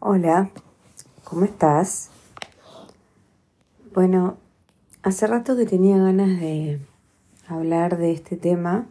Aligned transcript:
Hola, 0.00 0.52
¿cómo 1.24 1.44
estás? 1.44 2.10
Bueno, 3.92 4.36
hace 5.02 5.26
rato 5.26 5.56
que 5.56 5.66
tenía 5.66 5.98
ganas 5.98 6.38
de 6.38 6.78
hablar 7.48 7.98
de 7.98 8.12
este 8.12 8.36
tema 8.36 8.86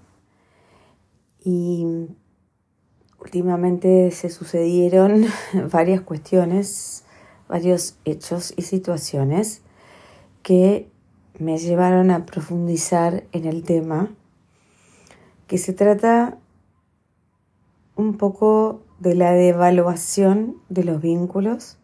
y 1.40 2.10
últimamente 3.22 4.12
se 4.12 4.30
sucedieron 4.30 5.28
varias 5.72 6.02
cuestiones, 6.02 7.06
varios 7.48 7.96
hechos 8.04 8.54
y 8.58 8.64
situaciones 8.64 9.62
que 10.44 10.92
me 11.40 11.58
llevaron 11.58 12.12
a 12.12 12.26
profundizar 12.26 13.24
en 13.32 13.46
el 13.46 13.64
tema, 13.64 14.12
que 15.48 15.58
se 15.58 15.72
trata 15.72 16.38
un 17.96 18.18
poco 18.18 18.82
de 19.00 19.16
la 19.16 19.32
devaluación 19.32 20.62
de 20.70 20.84
los 20.84 21.02
vínculos 21.02 21.78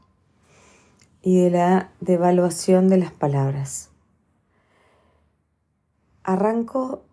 y 1.21 1.41
de 1.41 1.49
la 1.51 1.91
devaluación 2.01 2.89
de 2.89 2.97
las 2.97 3.11
palabras. 3.11 3.91
Arranco 6.23 7.03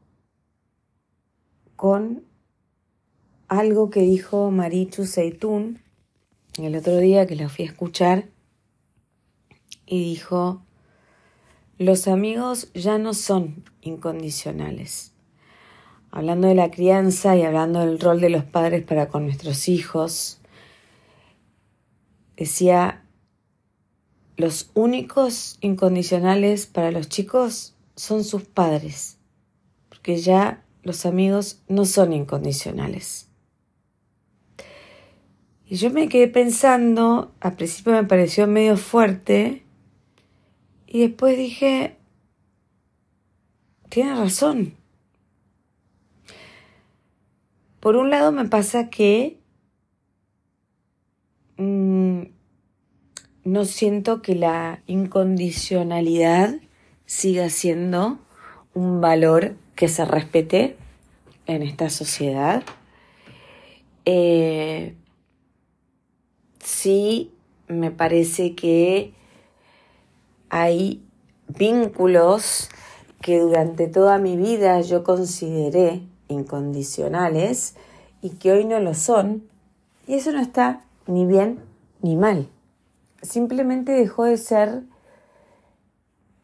con 1.77 2.25
algo 3.49 3.91
que 3.91 4.01
dijo 4.01 4.51
Marichu 4.51 5.05
Seitún 5.05 5.81
el 6.59 6.77
otro 6.77 6.97
día 6.99 7.27
que 7.27 7.37
la 7.37 7.49
fui 7.49 7.65
a 7.65 7.69
escuchar 7.69 8.29
y 9.87 10.05
dijo, 10.05 10.63
los 11.79 12.07
amigos 12.09 12.73
ya 12.75 12.99
no 12.99 13.15
son 13.15 13.65
incondicionales. 13.81 15.15
Hablando 16.11 16.49
de 16.49 16.55
la 16.55 16.71
crianza 16.71 17.37
y 17.37 17.43
hablando 17.43 17.81
del 17.81 18.01
rol 18.01 18.21
de 18.21 18.31
los 18.31 18.45
padres 18.45 18.83
para 18.85 19.09
con 19.09 19.25
nuestros 19.25 19.69
hijos, 19.69 20.41
decía, 22.37 23.05
los 24.37 24.71
únicos 24.75 25.59
incondicionales 25.61 26.67
para 26.67 26.91
los 26.91 27.09
chicos 27.09 27.75
son 27.95 28.25
sus 28.25 28.45
padres, 28.45 29.19
porque 29.89 30.17
ya 30.17 30.65
los 30.83 31.05
amigos 31.05 31.63
no 31.69 31.85
son 31.85 32.13
incondicionales. 32.13 33.29
Y 35.67 35.77
yo 35.77 35.91
me 35.91 36.09
quedé 36.09 36.27
pensando, 36.27 37.33
al 37.41 37.55
principio 37.55 37.93
me 37.93 38.05
pareció 38.05 38.47
medio 38.47 38.77
fuerte, 38.77 39.63
y 40.87 41.01
después 41.01 41.37
dije, 41.37 41.97
tiene 43.89 44.17
razón. 44.17 44.80
Por 47.81 47.97
un 47.97 48.11
lado 48.11 48.31
me 48.31 48.45
pasa 48.45 48.91
que 48.91 49.39
mmm, 51.57 52.25
no 53.45 53.65
siento 53.65 54.21
que 54.21 54.35
la 54.35 54.83
incondicionalidad 54.87 56.57
siga 57.07 57.49
siendo 57.49 58.19
un 58.75 59.01
valor 59.01 59.57
que 59.77 59.89
se 59.89 60.05
respete 60.05 60.77
en 61.47 61.63
esta 61.63 61.89
sociedad. 61.89 62.63
Eh, 64.05 64.95
sí 66.63 67.33
me 67.67 67.91
parece 67.91 68.55
que 68.55 69.15
hay 70.51 71.03
vínculos 71.49 72.69
que 73.23 73.39
durante 73.39 73.89
toda 73.89 74.19
mi 74.19 74.37
vida 74.37 74.83
yo 74.83 75.03
consideré 75.03 76.10
incondicionales 76.31 77.75
y 78.23 78.31
que 78.31 78.53
hoy 78.53 78.65
no 78.65 78.81
lo 78.81 78.95
son, 78.95 79.49
y 80.07 80.15
eso 80.15 80.33
no 80.33 80.41
está 80.41 80.85
ni 81.07 81.27
bien 81.27 81.61
ni 82.03 82.17
mal. 82.17 82.49
Simplemente 83.23 83.93
dejó 83.93 84.25
de 84.25 84.37
ser 84.37 84.83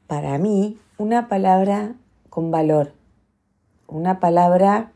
para 0.06 0.38
mí 0.38 0.78
una 0.98 1.28
palabra 1.28 1.94
con 2.30 2.50
valor, 2.50 2.92
una 3.86 4.20
palabra 4.20 4.92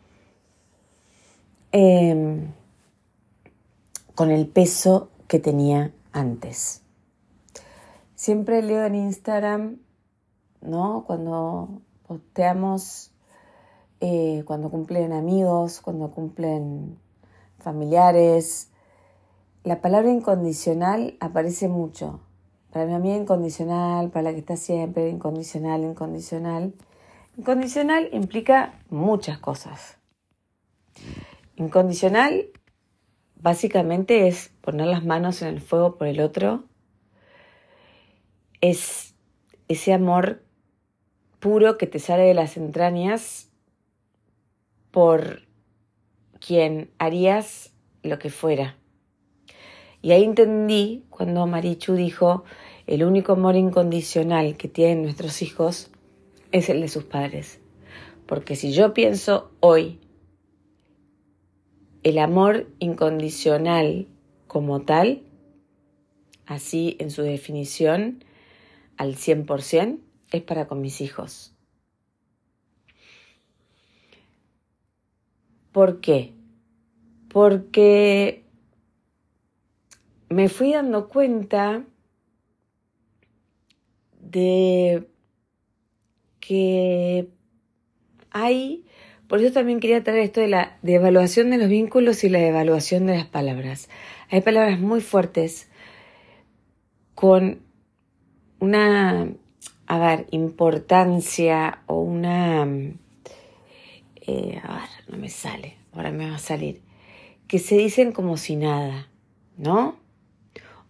eh, 1.73 2.47
con 4.15 4.31
el 4.31 4.47
peso 4.47 5.09
que 5.29 5.39
tenía 5.39 5.93
antes. 6.13 6.83
Siempre 8.15 8.61
leo 8.61 8.85
en 8.85 8.95
Instagram, 8.97 9.79
¿no? 10.61 11.05
Cuando 11.07 11.81
posteamos, 12.07 13.10
eh, 14.01 14.43
cuando 14.47 14.71
cumplen 14.71 15.13
amigos, 15.13 15.81
cuando 15.81 16.11
cumplen 16.11 16.99
familiares, 17.59 18.71
la 19.65 19.81
palabra 19.81 20.11
incondicional 20.11 21.17
aparece 21.21 21.69
mucho. 21.69 22.21
Para 22.73 22.87
mi 22.87 22.95
amiga 22.95 23.17
incondicional, 23.17 24.11
para 24.11 24.25
la 24.25 24.33
que 24.33 24.39
está 24.39 24.57
siempre, 24.57 25.09
incondicional, 25.09 25.83
incondicional. 25.83 26.73
Incondicional 27.37 28.09
implica 28.13 28.75
muchas 28.89 29.39
cosas. 29.39 29.99
Incondicional 31.57 32.47
básicamente 33.37 34.29
es 34.29 34.51
poner 34.61 34.87
las 34.87 35.05
manos 35.05 35.43
en 35.43 35.49
el 35.49 35.61
fuego 35.61 35.97
por 35.97 36.07
el 36.07 36.21
otro 36.21 36.65
es 38.61 39.15
ese 39.69 39.93
amor 39.93 40.43
puro 41.39 41.79
que 41.79 41.87
te 41.87 41.99
sale 41.99 42.25
de 42.25 42.35
las 42.35 42.57
entrañas 42.57 43.50
por 44.91 45.43
quien 46.41 46.91
harías 46.99 47.73
lo 48.03 48.19
que 48.19 48.31
fuera. 48.31 48.77
Y 50.03 50.13
ahí 50.13 50.25
entendí 50.25 51.05
cuando 51.11 51.47
Marichu 51.47 51.95
dijo, 51.95 52.45
el 52.87 53.05
único 53.05 53.33
amor 53.33 53.57
incondicional 53.57 54.57
que 54.57 54.69
tienen 54.69 55.03
nuestros 55.03 55.43
hijos 55.43 55.91
es 56.53 56.69
el 56.69 56.81
de 56.81 56.89
sus 56.89 57.05
padres. 57.05 57.61
Porque 58.27 58.57
si 58.57 58.73
yo 58.73 58.95
pienso 58.95 59.51
hoy, 59.61 60.01
el 62.03 62.19
amor 62.19 62.69
incondicional 62.79 64.09
como 64.47 64.81
tal, 64.81 65.23
así 66.47 66.97
en 66.99 67.11
su 67.11 67.23
definición, 67.23 68.25
al 68.97 69.17
100% 69.17 69.99
es 70.33 70.43
para 70.43 70.67
con 70.67 70.81
mis 70.81 71.01
hijos. 71.01 71.55
¿Por 75.73 76.01
qué? 76.01 76.35
Porque 77.29 78.45
me 80.29 80.49
fui 80.49 80.73
dando 80.73 81.09
cuenta 81.09 81.85
de 84.21 85.07
que 86.41 87.29
hay, 88.31 88.85
por 89.29 89.41
eso 89.41 89.53
también 89.53 89.81
quería 89.81 90.03
traer 90.03 90.21
esto 90.21 90.41
de 90.41 90.49
la 90.49 90.79
devaluación 90.83 91.51
de 91.51 91.59
los 91.59 91.69
vínculos 91.69 92.25
y 92.25 92.29
la 92.29 92.39
devaluación 92.39 93.07
de 93.07 93.17
las 93.17 93.27
palabras. 93.27 93.89
Hay 94.31 94.41
palabras 94.41 94.81
muy 94.81 95.01
fuertes 95.01 95.69
con 97.15 97.61
una, 98.61 99.29
a 99.87 99.99
ver, 99.99 100.27
importancia 100.31 101.83
o 101.87 102.01
una, 102.01 102.67
eh, 104.21 104.61
a 104.63 104.75
ver, 104.75 104.89
no 105.09 105.17
me 105.17 105.29
sale, 105.29 105.77
ahora 105.93 106.11
me 106.11 106.29
va 106.29 106.37
a 106.37 106.39
salir, 106.39 106.83
que 107.47 107.59
se 107.59 107.77
dicen 107.77 108.13
como 108.13 108.37
si 108.37 108.57
nada, 108.57 109.09
¿no? 109.57 109.97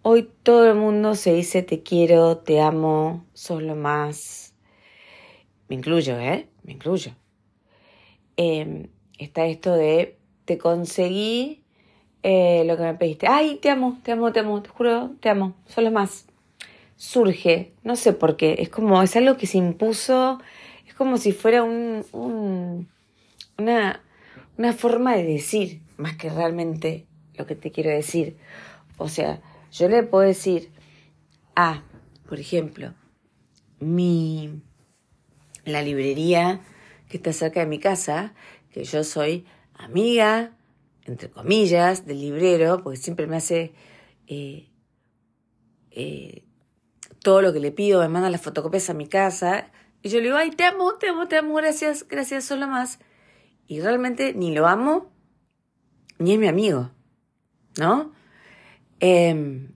Hoy 0.03 0.31
todo 0.43 0.71
el 0.71 0.77
mundo 0.77 1.15
se 1.15 1.35
dice 1.35 1.63
te 1.63 1.83
quiero, 1.83 2.39
te 2.39 2.61
amo, 2.61 3.27
sos 3.35 3.63
lo 3.63 3.77
más. 3.77 4.55
Me 5.69 5.77
incluyo, 5.77 6.19
¿eh? 6.19 6.49
Me 6.63 6.73
incluyo. 6.73 7.13
Em, 8.37 8.89
está 9.19 9.45
esto 9.47 9.75
de 9.75 10.19
te 10.47 10.57
conseguí 10.57 11.63
eh, 12.23 12.65
lo 12.67 12.77
que 12.79 12.83
me 12.83 12.95
pediste. 12.95 13.27
Ay, 13.29 13.57
te 13.57 13.69
amo, 13.69 13.99
te 14.03 14.13
amo, 14.13 14.33
te 14.33 14.41
amo, 14.41 14.63
te 14.63 14.71
juro, 14.71 15.11
te 15.21 15.29
amo, 15.29 15.55
sos 15.67 15.85
lo 15.85 15.91
más 15.91 16.27
surge, 17.01 17.73
no 17.83 17.97
sé 17.97 18.13
por 18.13 18.37
qué, 18.37 18.57
es 18.59 18.69
como, 18.69 19.03
es 19.03 19.17
algo 19.17 19.39
que 19.39 19.47
se 19.47 19.57
impuso, 19.57 20.39
es 20.87 20.93
como 20.93 21.17
si 21.17 21.33
fuera 21.33 21.63
un, 21.63 22.05
una, 23.61 24.03
una 24.59 24.73
forma 24.73 25.15
de 25.15 25.25
decir, 25.25 25.83
más 25.97 26.17
que 26.17 26.31
realmente 26.31 27.07
lo 27.35 27.47
que 27.47 27.55
te 27.55 27.71
quiero 27.71 27.91
decir. 27.91 28.37
O 28.99 29.09
sea, 29.09 29.41
yo 29.73 29.89
le 29.89 30.03
puedo 30.03 30.27
decir 30.27 30.71
a, 31.55 31.83
por 32.29 32.41
ejemplo, 32.41 32.95
mi, 33.79 34.63
la 35.65 35.83
librería 35.83 36.61
que 37.09 37.17
está 37.17 37.33
cerca 37.33 37.61
de 37.61 37.67
mi 37.67 37.79
casa, 37.79 38.35
que 38.71 38.85
yo 38.85 39.05
soy 39.05 39.47
amiga, 39.75 40.57
entre 41.05 41.31
comillas, 41.31 42.07
del 42.07 42.21
librero, 42.21 42.83
porque 42.83 42.99
siempre 42.99 43.27
me 43.27 43.37
hace 43.37 43.73
eh, 44.27 44.69
eh, 45.91 46.45
todo 47.23 47.43
lo 47.43 47.53
que 47.53 47.61
le 47.61 47.73
pido, 47.73 48.01
me 48.01 48.09
manda 48.09 48.31
las 48.31 48.41
fotocopias 48.41 48.91
a 48.91 48.95
mi 48.95 49.09
casa. 49.09 49.71
Y 50.03 50.09
yo 50.09 50.19
le 50.19 50.27
digo, 50.27 50.37
ay, 50.37 50.51
te 50.51 50.65
amo, 50.65 50.95
te 50.95 51.09
amo, 51.09 51.27
te 51.29 51.37
amo, 51.37 51.55
gracias, 51.55 52.07
gracias, 52.09 52.45
solo 52.45 52.69
más. 52.69 53.01
Y 53.71 53.81
realmente 53.81 54.35
ni 54.35 54.53
lo 54.53 54.67
amo, 54.67 55.13
ni 56.19 56.33
es 56.33 56.41
mi 56.41 56.49
amigo, 56.49 56.91
¿no? 57.79 58.11
Em, 58.99 59.69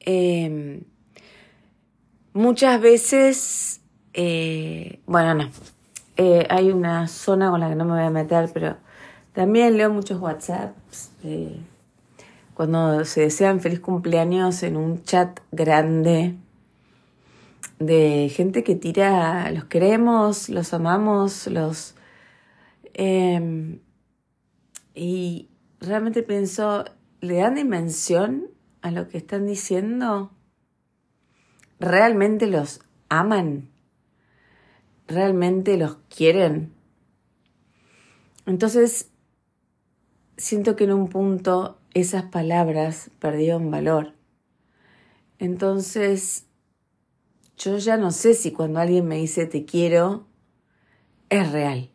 em, 0.00 0.82
muchas 2.32 2.80
veces, 2.80 3.82
eh, 4.14 4.98
bueno, 5.06 5.34
no, 5.34 5.50
eh, 6.16 6.44
hay 6.50 6.72
una 6.72 7.06
zona 7.06 7.50
con 7.50 7.60
la 7.60 7.68
que 7.68 7.76
no 7.76 7.84
me 7.84 7.92
voy 7.92 8.02
a 8.02 8.10
meter, 8.10 8.50
pero 8.52 8.76
también 9.32 9.76
leo 9.76 9.90
muchos 9.90 10.20
WhatsApps 10.20 11.12
cuando 12.54 13.04
se 13.04 13.20
desean 13.20 13.60
feliz 13.60 13.78
cumpleaños 13.78 14.64
en 14.64 14.76
un 14.76 15.04
chat 15.04 15.38
grande 15.52 16.34
de 17.78 18.28
gente 18.34 18.64
que 18.64 18.74
tira, 18.74 19.50
los 19.50 19.64
queremos, 19.64 20.48
los 20.48 20.74
amamos, 20.74 21.46
los... 21.46 21.94
Em, 22.94 23.80
y 24.94 25.48
realmente 25.80 26.22
pienso, 26.22 26.84
¿le 27.20 27.36
dan 27.36 27.54
dimensión 27.54 28.48
a 28.82 28.90
lo 28.90 29.08
que 29.08 29.18
están 29.18 29.46
diciendo? 29.46 30.32
¿Realmente 31.78 32.48
los 32.48 32.80
aman? 33.08 33.70
¿Realmente 35.06 35.76
los 35.76 35.98
quieren? 36.14 36.72
Entonces, 38.46 39.10
siento 40.36 40.74
que 40.74 40.84
en 40.84 40.92
un 40.92 41.08
punto 41.08 41.78
esas 41.94 42.24
palabras 42.24 43.10
perdieron 43.20 43.70
valor. 43.70 44.14
Entonces, 45.38 46.47
yo 47.58 47.76
ya 47.76 47.96
no 47.96 48.12
sé 48.12 48.34
si 48.34 48.52
cuando 48.52 48.80
alguien 48.80 49.06
me 49.06 49.16
dice 49.16 49.46
te 49.46 49.64
quiero, 49.64 50.26
es 51.28 51.50
real. 51.52 51.90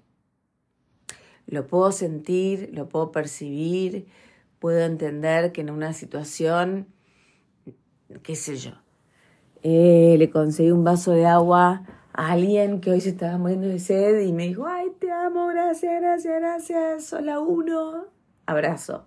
Lo 1.47 1.67
puedo 1.67 1.91
sentir, 1.91 2.69
lo 2.73 2.89
puedo 2.89 3.11
percibir, 3.11 4.07
puedo 4.59 4.79
entender 4.79 5.51
que 5.51 5.61
en 5.61 5.69
una 5.69 5.93
situación, 5.93 6.87
qué 8.23 8.35
sé 8.35 8.57
yo, 8.57 8.71
eh, 9.61 10.15
le 10.17 10.29
conseguí 10.29 10.71
un 10.71 10.83
vaso 10.83 11.11
de 11.11 11.25
agua 11.25 11.83
a 12.13 12.31
alguien 12.31 12.79
que 12.81 12.91
hoy 12.91 13.01
se 13.01 13.09
estaba 13.09 13.37
muriendo 13.37 13.67
de 13.67 13.79
sed 13.79 14.19
y 14.21 14.33
me 14.33 14.47
dijo, 14.47 14.65
ay, 14.67 14.91
te 14.99 15.11
amo, 15.11 15.47
gracias, 15.47 16.01
gracias, 16.01 16.39
gracias, 16.39 17.13
hola 17.13 17.39
uno, 17.39 18.05
abrazo. 18.45 19.05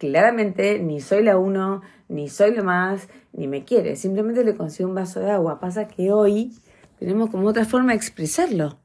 Claramente 0.00 0.78
ni 0.78 1.02
soy 1.02 1.22
la 1.22 1.36
uno, 1.36 1.82
ni 2.08 2.30
soy 2.30 2.54
lo 2.54 2.64
más, 2.64 3.06
ni 3.34 3.46
me 3.46 3.66
quiere. 3.66 3.96
Simplemente 3.96 4.42
le 4.44 4.56
consigo 4.56 4.88
un 4.88 4.94
vaso 4.94 5.20
de 5.20 5.30
agua. 5.30 5.60
Pasa 5.60 5.88
que 5.88 6.10
hoy 6.10 6.56
tenemos 6.98 7.28
como 7.28 7.46
otra 7.46 7.66
forma 7.66 7.92
de 7.92 7.98
expresarlo. 7.98 8.80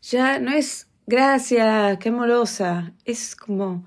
Ya 0.00 0.38
no 0.38 0.50
es 0.50 0.88
gracias, 1.06 1.98
qué 1.98 2.08
amorosa. 2.08 2.94
Es 3.04 3.36
como 3.36 3.86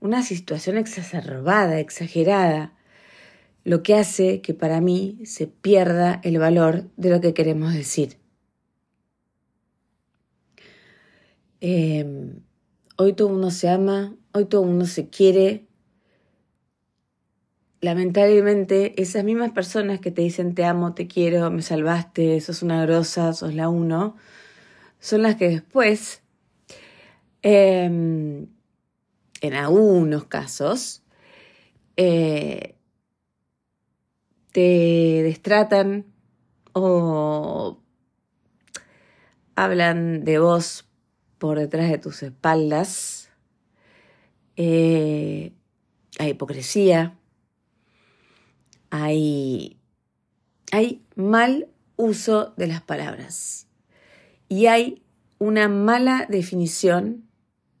una 0.00 0.22
situación 0.22 0.78
exacerbada, 0.78 1.80
exagerada, 1.80 2.72
lo 3.62 3.82
que 3.82 3.96
hace 3.96 4.40
que 4.40 4.54
para 4.54 4.80
mí 4.80 5.20
se 5.26 5.46
pierda 5.46 6.18
el 6.24 6.38
valor 6.38 6.88
de 6.96 7.10
lo 7.10 7.20
que 7.20 7.34
queremos 7.34 7.74
decir. 7.74 8.16
Em, 11.60 12.40
hoy 13.02 13.14
todo 13.14 13.30
mundo 13.30 13.50
se 13.50 13.70
ama, 13.70 14.14
hoy 14.32 14.44
todo 14.44 14.62
mundo 14.62 14.84
se 14.84 15.08
quiere, 15.08 15.66
lamentablemente 17.80 19.00
esas 19.00 19.24
mismas 19.24 19.52
personas 19.52 20.00
que 20.00 20.10
te 20.10 20.20
dicen 20.20 20.54
te 20.54 20.66
amo, 20.66 20.92
te 20.92 21.06
quiero, 21.06 21.50
me 21.50 21.62
salvaste, 21.62 22.38
sos 22.42 22.62
una 22.62 22.82
grosa, 22.82 23.32
sos 23.32 23.54
la 23.54 23.70
uno, 23.70 24.16
son 24.98 25.22
las 25.22 25.36
que 25.36 25.48
después, 25.48 26.22
em, 27.40 28.48
en 29.40 29.54
algunos 29.54 30.26
casos, 30.26 31.02
eh, 31.96 32.74
te 34.52 35.22
destratan 35.22 36.04
o 36.74 37.78
hablan 39.56 40.22
de 40.22 40.38
vos 40.38 40.89
por 41.40 41.58
detrás 41.58 41.90
de 41.90 41.98
tus 41.98 42.22
espaldas. 42.22 43.30
Eh, 44.56 45.52
hay 46.18 46.30
hipocresía, 46.30 47.18
hay, 48.90 49.78
hay 50.70 51.02
mal 51.16 51.68
uso 51.96 52.52
de 52.58 52.66
las 52.66 52.82
palabras 52.82 53.66
y 54.48 54.66
hay 54.66 55.02
una 55.38 55.68
mala 55.68 56.26
definición, 56.28 57.24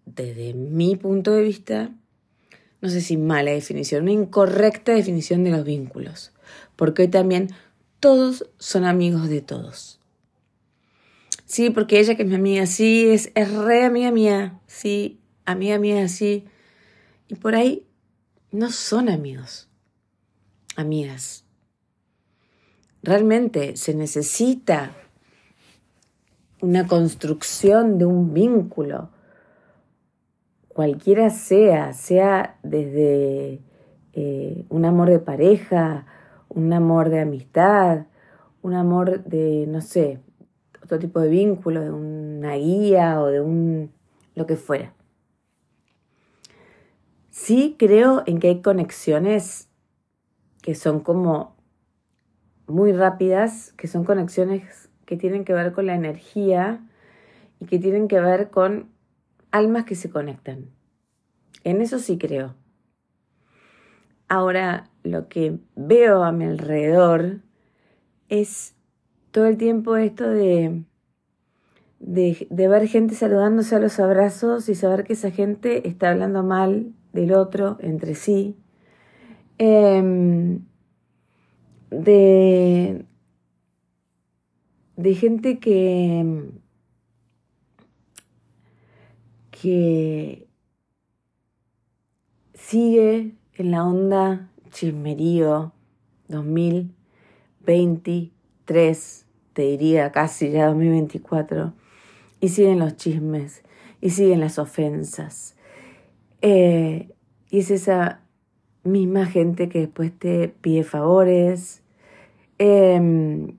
desde 0.06 0.54
mi 0.54 0.96
punto 0.96 1.32
de 1.32 1.42
vista, 1.42 1.90
no 2.80 2.88
sé 2.88 3.02
si 3.02 3.18
mala 3.18 3.50
definición, 3.50 4.04
una 4.04 4.12
incorrecta 4.12 4.92
definición 4.92 5.44
de 5.44 5.50
los 5.50 5.64
vínculos, 5.64 6.32
porque 6.76 7.02
hoy 7.02 7.08
también 7.08 7.50
todos 7.98 8.48
son 8.58 8.86
amigos 8.86 9.28
de 9.28 9.42
todos. 9.42 9.99
Sí, 11.50 11.70
porque 11.70 11.98
ella 11.98 12.14
que 12.14 12.22
es 12.22 12.28
mi 12.28 12.36
amiga, 12.36 12.64
sí, 12.66 13.08
es, 13.08 13.32
es 13.34 13.52
re 13.52 13.84
amiga 13.84 14.12
mía, 14.12 14.60
sí, 14.68 15.18
amiga 15.44 15.80
mía, 15.80 16.06
sí. 16.06 16.46
Y 17.26 17.34
por 17.34 17.56
ahí 17.56 17.84
no 18.52 18.70
son 18.70 19.08
amigos 19.08 19.68
amigas. 20.76 21.44
Realmente 23.02 23.76
se 23.76 23.96
necesita 23.96 24.92
una 26.60 26.86
construcción 26.86 27.98
de 27.98 28.04
un 28.04 28.32
vínculo, 28.32 29.10
cualquiera 30.68 31.30
sea, 31.30 31.94
sea 31.94 32.60
desde 32.62 33.60
eh, 34.12 34.66
un 34.68 34.84
amor 34.84 35.10
de 35.10 35.18
pareja, 35.18 36.06
un 36.48 36.72
amor 36.72 37.08
de 37.10 37.18
amistad, 37.18 38.06
un 38.62 38.74
amor 38.74 39.24
de, 39.24 39.66
no 39.66 39.80
sé, 39.80 40.20
otro 40.90 40.98
tipo 40.98 41.20
de 41.20 41.28
vínculo, 41.28 41.82
de 41.82 41.92
una 41.92 42.54
guía 42.56 43.20
o 43.20 43.26
de 43.26 43.40
un 43.40 43.92
lo 44.34 44.46
que 44.46 44.56
fuera. 44.56 44.92
Sí 47.30 47.76
creo 47.78 48.24
en 48.26 48.40
que 48.40 48.48
hay 48.48 48.60
conexiones 48.60 49.68
que 50.62 50.74
son 50.74 50.98
como 51.00 51.56
muy 52.66 52.92
rápidas, 52.92 53.72
que 53.74 53.86
son 53.86 54.04
conexiones 54.04 54.90
que 55.06 55.16
tienen 55.16 55.44
que 55.44 55.52
ver 55.52 55.72
con 55.72 55.86
la 55.86 55.94
energía 55.94 56.84
y 57.60 57.66
que 57.66 57.78
tienen 57.78 58.08
que 58.08 58.20
ver 58.20 58.50
con 58.50 58.90
almas 59.52 59.84
que 59.84 59.94
se 59.94 60.10
conectan. 60.10 60.70
En 61.62 61.80
eso 61.80 62.00
sí 62.00 62.18
creo. 62.18 62.56
Ahora, 64.28 64.90
lo 65.04 65.28
que 65.28 65.58
veo 65.76 66.24
a 66.24 66.32
mi 66.32 66.46
alrededor 66.46 67.40
es 68.28 68.74
todo 69.30 69.46
el 69.46 69.56
tiempo 69.56 69.96
esto 69.96 70.28
de, 70.28 70.82
de, 72.00 72.68
ver 72.68 72.88
gente 72.88 73.14
saludándose 73.14 73.76
a 73.76 73.78
los 73.78 73.98
abrazos 74.00 74.68
y 74.68 74.74
saber 74.74 75.04
que 75.04 75.12
esa 75.12 75.30
gente 75.30 75.88
está 75.88 76.10
hablando 76.10 76.42
mal 76.42 76.92
del 77.12 77.32
otro 77.32 77.76
entre 77.80 78.14
sí. 78.14 78.56
Em, 79.58 80.60
de, 81.90 83.04
de 84.96 85.14
gente 85.14 85.58
que, 85.58 86.50
que 89.50 90.46
sigue 92.54 93.34
en 93.54 93.70
la 93.70 93.84
onda 93.84 94.50
chismerío 94.70 95.72
2023, 98.70 99.26
te 99.52 99.62
diría 99.62 100.12
casi 100.12 100.50
ya 100.50 100.66
2024, 100.66 101.74
y 102.40 102.48
siguen 102.48 102.78
los 102.78 102.96
chismes, 102.96 103.62
y 104.00 104.10
siguen 104.10 104.40
las 104.40 104.58
ofensas. 104.58 105.56
Eh, 106.40 107.10
y 107.50 107.58
es 107.58 107.70
esa 107.70 108.20
misma 108.84 109.26
gente 109.26 109.68
que 109.68 109.80
después 109.80 110.12
te 110.16 110.48
pide 110.48 110.84
favores, 110.84 111.82
em, 112.58 113.58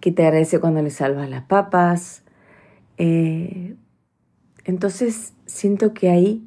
que 0.00 0.12
te 0.12 0.22
agradece 0.24 0.60
cuando 0.60 0.82
le 0.82 0.90
salvas 0.90 1.28
las 1.28 1.44
papas. 1.44 2.22
Eh, 2.96 3.74
entonces 4.64 5.34
siento 5.46 5.92
que 5.92 6.10
hay 6.10 6.44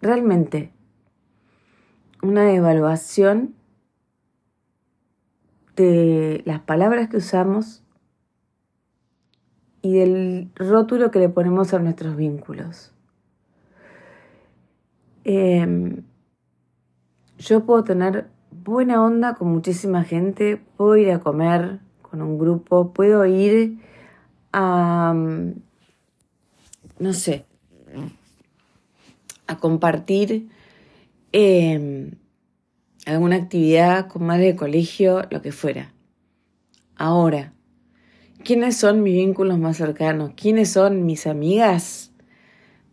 realmente 0.00 0.70
una 2.22 2.52
evaluación 2.52 3.54
de 5.76 6.42
las 6.44 6.60
palabras 6.60 7.08
que 7.08 7.16
usamos 7.16 7.82
y 9.82 9.94
del 9.94 10.50
rótulo 10.54 11.10
que 11.10 11.18
le 11.18 11.28
ponemos 11.28 11.74
a 11.74 11.78
nuestros 11.78 12.16
vínculos. 12.16 12.92
Em, 15.24 16.02
yo 17.38 17.64
puedo 17.64 17.84
tener 17.84 18.28
buena 18.50 19.02
onda 19.02 19.34
con 19.34 19.48
muchísima 19.48 20.04
gente, 20.04 20.62
puedo 20.76 20.96
ir 20.96 21.10
a 21.10 21.20
comer 21.20 21.80
con 22.02 22.22
un 22.22 22.38
grupo, 22.38 22.92
puedo 22.92 23.26
ir 23.26 23.78
a, 24.52 25.12
mm, 25.14 25.54
no 27.00 27.12
sé, 27.12 27.44
a 29.46 29.58
compartir 29.58 30.48
em, 31.32 32.12
alguna 33.06 33.36
actividad 33.36 34.08
con 34.08 34.24
madre 34.24 34.46
de 34.46 34.56
colegio, 34.56 35.22
lo 35.30 35.42
que 35.42 35.52
fuera. 35.52 35.92
Ahora, 36.96 37.52
¿quiénes 38.44 38.76
son 38.76 39.02
mis 39.02 39.14
vínculos 39.14 39.58
más 39.58 39.76
cercanos? 39.76 40.32
¿Quiénes 40.36 40.70
son 40.70 41.04
mis 41.06 41.26
amigas? 41.26 42.12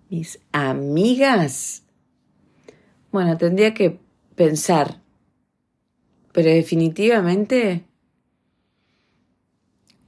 Mis 0.09 0.39
amigas. 0.51 1.83
Bueno, 3.11 3.37
tendría 3.37 3.73
que 3.73 3.99
pensar, 4.35 5.01
pero 6.31 6.49
definitivamente 6.49 7.85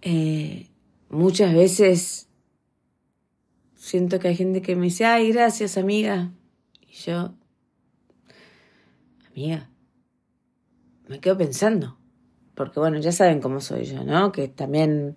eh, 0.02 0.68
muchas 1.10 1.54
veces 1.54 2.28
siento 3.76 4.20
que 4.20 4.30
hay 4.30 4.36
gente 4.36 4.62
que 4.62 4.76
me 4.76 4.86
dice, 4.86 5.06
ay, 5.06 5.32
gracias 5.32 5.78
amiga. 5.78 6.32
Y 6.88 6.94
yo, 6.94 7.34
amiga, 9.28 9.70
me 11.14 11.20
quedo 11.20 11.38
pensando, 11.38 12.00
porque 12.56 12.80
bueno, 12.80 12.98
ya 12.98 13.12
saben 13.12 13.40
cómo 13.40 13.62
soy 13.62 13.86
yo, 13.86 14.04
¿no? 14.04 14.32
Que 14.32 14.48
también 14.48 15.16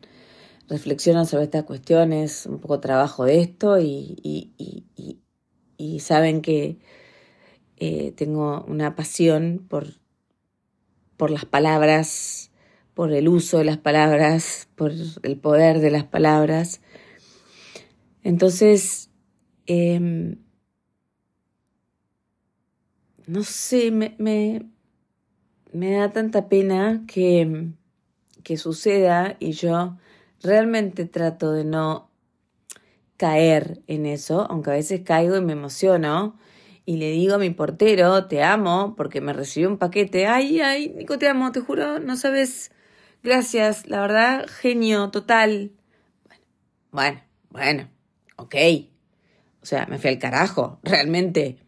reflexiono 0.68 1.24
sobre 1.24 1.44
estas 1.44 1.64
cuestiones, 1.64 2.44
un 2.44 2.60
poco 2.60 2.80
trabajo 2.80 3.24
de 3.24 3.40
esto 3.40 3.78
y, 3.80 4.20
y, 4.22 6.00
saben 6.00 6.42
que 6.42 6.78
eh, 7.78 8.12
tengo 8.12 8.62
una 8.68 8.94
pasión 8.94 9.64
por, 9.70 9.86
por 11.16 11.30
las 11.30 11.46
palabras, 11.46 12.50
por 12.92 13.14
el 13.14 13.26
uso 13.26 13.56
de 13.56 13.64
las 13.64 13.78
palabras, 13.78 14.68
por 14.76 14.92
el 15.22 15.38
poder 15.38 15.80
de 15.80 15.90
las 15.90 16.04
palabras. 16.04 16.82
Entonces, 18.22 19.08
em, 19.64 20.36
no 23.26 23.42
sé, 23.42 23.90
me, 23.90 24.66
me, 25.72 25.92
da 25.92 26.12
tanta 26.12 26.48
pena 26.48 27.04
que, 27.06 27.68
que 28.42 28.56
suceda 28.56 29.36
y 29.38 29.52
yo 29.52 29.96
realmente 30.42 31.06
trato 31.06 31.52
de 31.52 31.64
no 31.64 32.10
caer 33.16 33.82
en 33.86 34.06
eso, 34.06 34.46
aunque 34.50 34.70
a 34.70 34.74
veces 34.74 35.00
caigo 35.02 35.36
y 35.36 35.40
me 35.40 35.52
emociono 35.52 36.38
y 36.84 36.98
le 36.98 37.10
digo 37.10 37.34
a 37.34 37.38
mi 37.38 37.50
portero, 37.50 38.26
te 38.26 38.42
amo, 38.42 38.94
porque 38.96 39.20
me 39.20 39.32
recibió 39.32 39.68
un 39.68 39.78
paquete, 39.78 40.26
ay, 40.26 40.60
ay, 40.60 40.90
Nico, 40.90 41.18
te 41.18 41.28
amo, 41.28 41.50
te 41.50 41.60
juro, 41.60 41.98
no 41.98 42.16
sabes, 42.16 42.70
gracias, 43.22 43.88
la 43.88 44.00
verdad, 44.00 44.46
genio, 44.48 45.10
total. 45.10 45.72
Bueno, 46.28 46.44
bueno, 46.92 47.20
bueno 47.50 47.96
ok. 48.36 48.54
O 49.62 49.66
sea, 49.66 49.86
me 49.86 49.98
fui 49.98 50.10
al 50.10 50.18
carajo, 50.18 50.78
realmente. 50.82 51.58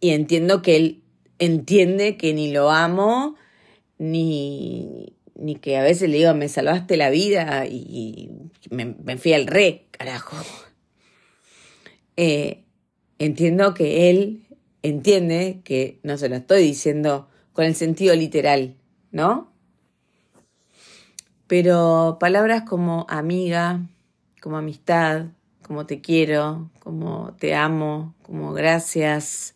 Y 0.00 0.10
entiendo 0.10 0.62
que 0.62 0.76
él 0.76 1.02
entiende 1.38 2.16
que 2.16 2.32
ni 2.34 2.52
lo 2.52 2.70
amo, 2.70 3.36
ni, 3.98 5.16
ni 5.34 5.56
que 5.56 5.76
a 5.76 5.82
veces 5.82 6.10
le 6.10 6.18
digo, 6.18 6.34
me 6.34 6.48
salvaste 6.48 6.96
la 6.96 7.10
vida 7.10 7.66
y, 7.66 8.30
me, 8.70 9.16
fui 9.16 9.32
al 9.32 9.46
re, 9.46 9.86
carajo. 9.90 10.36
Eh, 12.20 12.64
entiendo 13.20 13.74
que 13.74 14.10
él 14.10 14.48
entiende 14.82 15.60
que 15.62 16.00
no 16.02 16.18
se 16.18 16.28
lo 16.28 16.34
estoy 16.34 16.64
diciendo 16.64 17.28
con 17.52 17.64
el 17.64 17.76
sentido 17.76 18.12
literal, 18.16 18.74
¿no? 19.12 19.52
Pero 21.46 22.16
palabras 22.18 22.62
como 22.62 23.06
amiga, 23.08 23.86
como 24.42 24.56
amistad, 24.56 25.26
como 25.62 25.86
te 25.86 26.00
quiero, 26.00 26.70
como 26.80 27.36
te 27.38 27.54
amo, 27.54 28.16
como 28.22 28.52
gracias, 28.52 29.54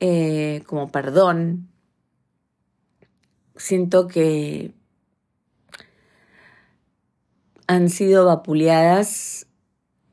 eh, 0.00 0.62
como 0.66 0.90
perdón. 0.90 1.68
Siento 3.56 4.08
que 4.08 4.72
han 7.66 7.88
sido 7.88 8.24
vapuleadas 8.24 9.46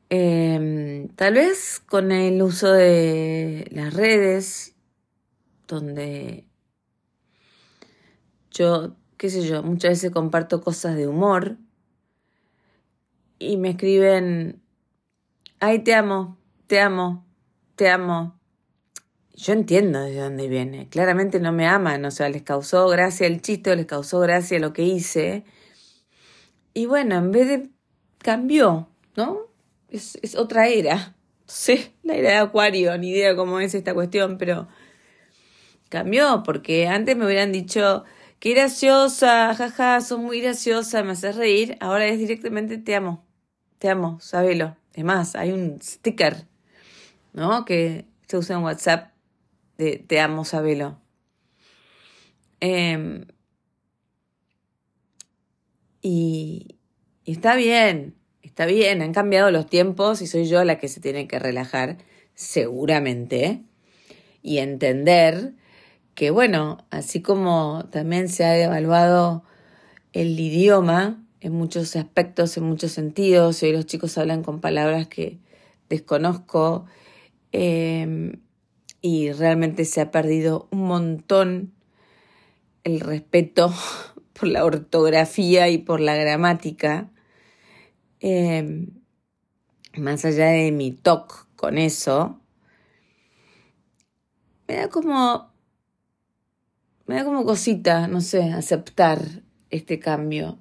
em, 0.10 1.08
tal 1.16 1.36
vez 1.36 1.80
con 1.80 2.12
el 2.12 2.42
uso 2.42 2.72
de 2.72 3.68
las 3.72 3.94
redes, 3.94 4.76
donde 5.68 6.46
yo, 8.52 8.96
qué 9.18 9.30
sé 9.30 9.48
yo, 9.48 9.64
muchas 9.64 9.92
veces 9.92 10.12
comparto 10.12 10.62
cosas 10.62 10.96
de 10.96 11.08
humor 11.08 11.58
y 13.40 13.58
me 13.58 13.72
escriben 13.72 14.62
ay, 15.60 15.80
te 15.80 15.94
amo, 15.94 16.38
te 16.68 16.80
amo, 16.80 17.26
te 17.76 17.90
amo. 17.90 18.37
Yo 19.38 19.54
entiendo 19.54 20.02
de 20.02 20.16
dónde 20.20 20.48
viene. 20.48 20.90
Claramente 20.90 21.40
no 21.40 21.52
me 21.52 21.68
aman, 21.68 22.04
o 22.06 22.12
sea, 22.12 22.28
les 22.28 22.42
causó 22.42 22.88
gracia 22.88 23.28
el 23.28 23.40
chiste, 23.40 23.76
les 23.76 23.86
causó 23.86 24.20
gracia 24.20 24.58
lo 24.60 24.74
que 24.74 24.82
hice. 24.82 25.46
Y 26.74 26.88
bueno, 26.88 27.16
en 27.18 27.32
vez 27.32 27.48
de 27.48 27.70
cambió, 28.18 28.90
¿no? 29.16 29.42
Es, 29.90 30.18
es 30.24 30.36
otra 30.36 30.68
era. 30.70 31.16
Sí, 31.46 31.94
la 32.02 32.16
era 32.16 32.30
de 32.32 32.38
Acuario, 32.38 32.98
ni 32.98 33.12
idea 33.12 33.36
cómo 33.36 33.60
es 33.60 33.76
esta 33.76 33.94
cuestión, 33.94 34.40
pero 34.40 34.68
cambió, 35.90 36.42
porque 36.44 36.88
antes 36.88 37.16
me 37.16 37.26
hubieran 37.26 37.52
dicho, 37.52 38.06
qué 38.40 38.54
graciosa, 38.56 39.54
jaja, 39.54 40.02
sos 40.02 40.20
muy 40.20 40.42
graciosa, 40.42 41.04
me 41.04 41.12
haces 41.12 41.36
reír, 41.36 41.78
ahora 41.80 42.08
es 42.08 42.18
directamente 42.18 42.80
te 42.80 42.96
amo, 42.96 43.24
te 43.78 43.90
amo, 43.90 44.20
sabelo. 44.20 44.76
Es 44.94 45.04
más, 45.04 45.36
hay 45.36 45.52
un 45.52 45.80
sticker, 45.82 46.48
¿no? 47.34 47.66
Que 47.66 48.06
se 48.28 48.38
usa 48.38 48.58
en 48.58 48.64
WhatsApp 48.64 49.17
Te 49.78 50.20
amo, 50.20 50.44
Sabelo. 50.44 51.00
Em, 52.60 53.26
y, 56.02 56.78
y 57.24 57.32
está 57.32 57.56
bien, 57.56 58.16
está 58.42 58.66
bien, 58.66 59.02
han 59.02 59.14
cambiado 59.14 59.52
los 59.52 59.68
tiempos 59.68 60.22
y 60.22 60.28
soy 60.28 60.48
yo 60.48 60.64
la 60.64 60.80
que 60.80 60.88
se 60.88 61.00
tiene 61.00 61.28
que 61.28 61.38
relajar, 61.38 61.98
seguramente, 62.34 63.62
y 64.42 64.58
entender 64.58 65.54
que, 66.16 66.32
bueno, 66.32 66.86
así 66.90 67.22
como 67.22 67.86
también 67.92 68.30
se 68.30 68.46
ha 68.46 68.52
devaluado 68.52 69.44
el 70.14 70.40
idioma, 70.40 71.24
en 71.40 71.54
muchos 71.54 71.96
aspectos, 71.96 72.58
en 72.58 72.64
muchos 72.64 72.92
sentidos. 72.92 73.62
Hoy 73.64 73.72
los 73.72 73.86
chicos 73.86 74.18
hablan 74.18 74.44
con 74.44 74.60
palabras 74.60 75.08
que 75.08 75.40
desconozco 75.90 76.86
em, 77.52 78.42
y 79.02 79.32
realmente 79.32 79.86
se 79.86 80.02
ha 80.02 80.12
perdido 80.12 80.68
un 80.72 80.84
montón 80.84 81.74
el 82.84 83.00
respeto 83.00 83.74
por 84.34 84.48
la 84.48 84.66
ortografía 84.66 85.70
y 85.70 85.78
por 85.78 86.00
la 86.00 86.16
gramática. 86.16 87.12
Em, 88.20 89.02
más 89.96 90.26
allá 90.26 90.48
de 90.48 90.72
mi 90.72 90.92
talk 90.92 91.48
con 91.56 91.78
eso, 91.78 92.40
me 94.68 94.76
da 94.76 94.90
como, 94.90 95.52
me 97.06 97.16
da 97.16 97.24
como 97.24 97.46
cosita, 97.46 98.08
no 98.08 98.22
sé, 98.22 98.44
aceptar 98.52 99.44
este 99.70 100.00
cambio. 100.00 100.60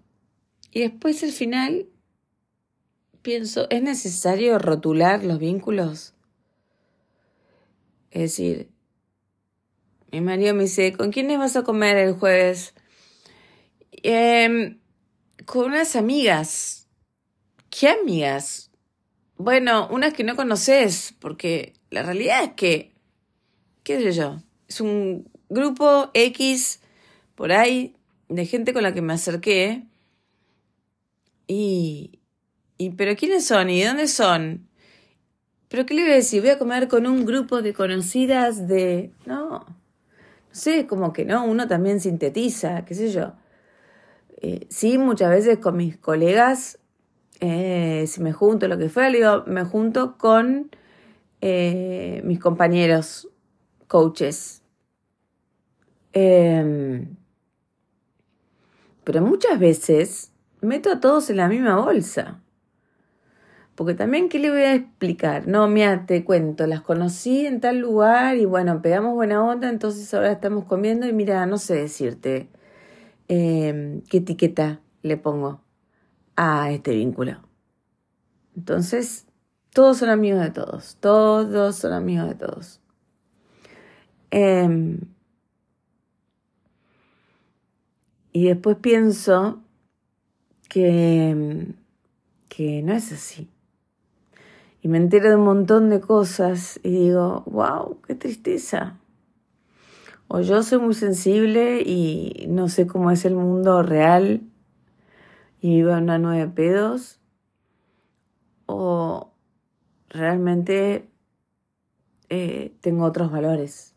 Y 0.71 0.81
después 0.81 1.23
al 1.23 1.33
final 1.33 1.87
pienso, 3.23 3.67
¿es 3.71 3.83
necesario 3.83 4.59
rotular 4.59 5.25
los 5.25 5.39
vínculos? 5.39 6.16
Es 8.17 8.23
decir, 8.23 8.71
mi 10.11 10.23
marido 10.23 10.55
me 10.55 10.63
dice, 10.63 10.95
¿con 10.95 11.13
quiénes 11.13 11.37
vas 11.39 11.55
a 11.55 11.65
comer 11.65 11.99
el 11.99 12.15
jueves? 12.15 12.73
Em, 13.91 14.79
con 15.45 15.67
unas 15.67 15.97
amigas. 15.97 16.89
¿Qué 17.69 17.91
amigas? 17.91 18.71
Bueno, 19.37 19.87
unas 19.91 20.15
que 20.15 20.25
no 20.25 20.35
conoces, 20.35 21.15
porque 21.19 21.75
la 21.91 22.05
realidad 22.05 22.43
es 22.43 22.53
que, 22.55 22.95
qué 23.83 24.01
sé 24.01 24.13
yo, 24.13 24.39
es 24.67 24.81
un 24.81 25.31
grupo 25.51 26.11
X 26.15 26.81
por 27.35 27.53
ahí 27.53 27.97
de 28.31 28.47
gente 28.47 28.73
con 28.73 28.83
la 28.83 28.95
que 28.95 29.03
me 29.03 29.13
acerqué 29.13 29.83
y, 31.47 32.19
y, 32.79 32.91
pero 32.93 33.15
¿quiénes 33.15 33.47
son? 33.47 33.69
¿Y 33.69 33.81
de 33.81 33.89
dónde 33.89 34.09
son? 34.09 34.71
¿Pero 35.69 35.85
qué 35.85 35.95
le 35.95 36.03
voy 36.03 36.13
a 36.13 36.15
decir? 36.15 36.43
Voy 36.43 36.51
a 36.51 36.59
comer 36.59 36.89
con 36.89 37.07
un 37.07 37.27
grupo 37.27 37.63
de 37.63 37.75
conocidas 37.75 38.69
de... 38.69 39.13
No, 39.27 39.51
no 39.51 39.65
sé, 40.51 40.87
como 40.87 41.13
que 41.13 41.25
no, 41.25 41.45
uno 41.45 41.67
también 41.67 42.01
sintetiza, 42.01 42.85
qué 42.85 42.95
sé 42.95 43.11
yo. 43.11 43.33
Eh, 44.43 44.67
sí, 44.71 44.97
muchas 44.99 45.31
veces 45.31 45.59
con 45.59 45.77
mis 45.77 45.97
colegas, 45.97 46.79
eh, 47.41 48.05
si 48.07 48.23
me 48.23 48.33
junto, 48.33 48.69
lo 48.69 48.79
que 48.79 48.89
fuera, 48.89 49.11
le 49.11 49.19
digo, 49.19 49.45
me 49.47 49.65
junto 49.65 50.17
con 50.19 50.71
eh, 51.41 52.23
mis 52.25 52.39
compañeros 52.39 53.29
coaches. 53.89 54.63
Em, 56.13 57.17
pero 59.05 59.21
muchas 59.23 59.59
veces 59.59 60.33
meto 60.61 60.91
a 60.91 61.01
todos 61.01 61.29
en 61.31 61.37
la 61.39 61.49
misma 61.49 61.77
bolsa. 61.77 62.41
Porque 63.77 63.95
también, 63.95 64.31
¿qué 64.31 64.39
le 64.39 64.51
voy 64.51 64.63
a 64.63 64.75
explicar? 64.75 65.47
No, 65.47 65.69
mira, 65.69 66.07
te 66.07 66.25
cuento, 66.25 66.67
las 66.67 66.81
conocí 66.81 67.45
en 67.47 67.61
tal 67.61 67.79
lugar 67.79 68.39
y 68.39 68.47
bueno, 68.47 68.81
pegamos 68.81 69.15
buena 69.15 69.45
onda, 69.45 69.69
entonces 69.69 70.13
ahora 70.15 70.33
estamos 70.33 70.65
comiendo 70.65 71.07
y 71.07 71.13
mira, 71.13 71.45
no 71.45 71.59
sé 71.59 71.75
decirte 71.75 72.49
eh, 73.29 74.01
qué 74.09 74.19
etiqueta 74.19 74.81
le 75.03 75.19
pongo 75.19 75.61
a 76.37 76.71
este 76.71 76.95
vínculo. 76.95 77.43
Entonces, 78.57 79.27
todos 79.75 79.99
son 79.99 80.09
amigos 80.09 80.41
de 80.41 80.51
todos, 80.51 80.97
todos 81.01 81.77
son 81.77 81.93
amigos 81.93 82.29
de 82.31 82.35
todos. 82.35 82.81
Em, 84.31 85.01
y 88.33 88.47
después 88.47 88.79
pienso 88.79 89.63
que, 90.71 91.75
que 92.49 92.83
no 92.83 92.95
es 92.95 93.13
así. 93.13 93.51
Y 94.87 94.89
me 94.89 94.99
entero 94.99 95.31
de 95.31 95.35
un 95.35 95.43
montón 95.43 95.91
de 95.91 96.01
cosas 96.01 96.79
y 96.85 96.91
digo, 96.91 97.43
wow, 97.47 98.01
qué 98.07 98.15
tristeza. 98.15 99.01
O 100.29 100.43
yo 100.43 100.63
soy 100.63 100.79
muy 100.79 100.95
sensible 100.95 101.83
y 101.85 102.47
no 102.49 102.69
sé 102.69 102.87
cómo 102.87 103.11
es 103.11 103.25
el 103.25 103.35
mundo 103.35 103.83
real 103.83 104.43
y 105.61 105.79
vivo 105.79 105.91
en 105.91 106.05
una 106.05 106.19
nueve 106.19 106.47
pedos. 106.55 107.19
O 108.67 109.33
realmente 110.09 111.11
eh, 112.29 112.73
tengo 112.81 113.07
otros 113.07 113.33
valores 113.33 113.97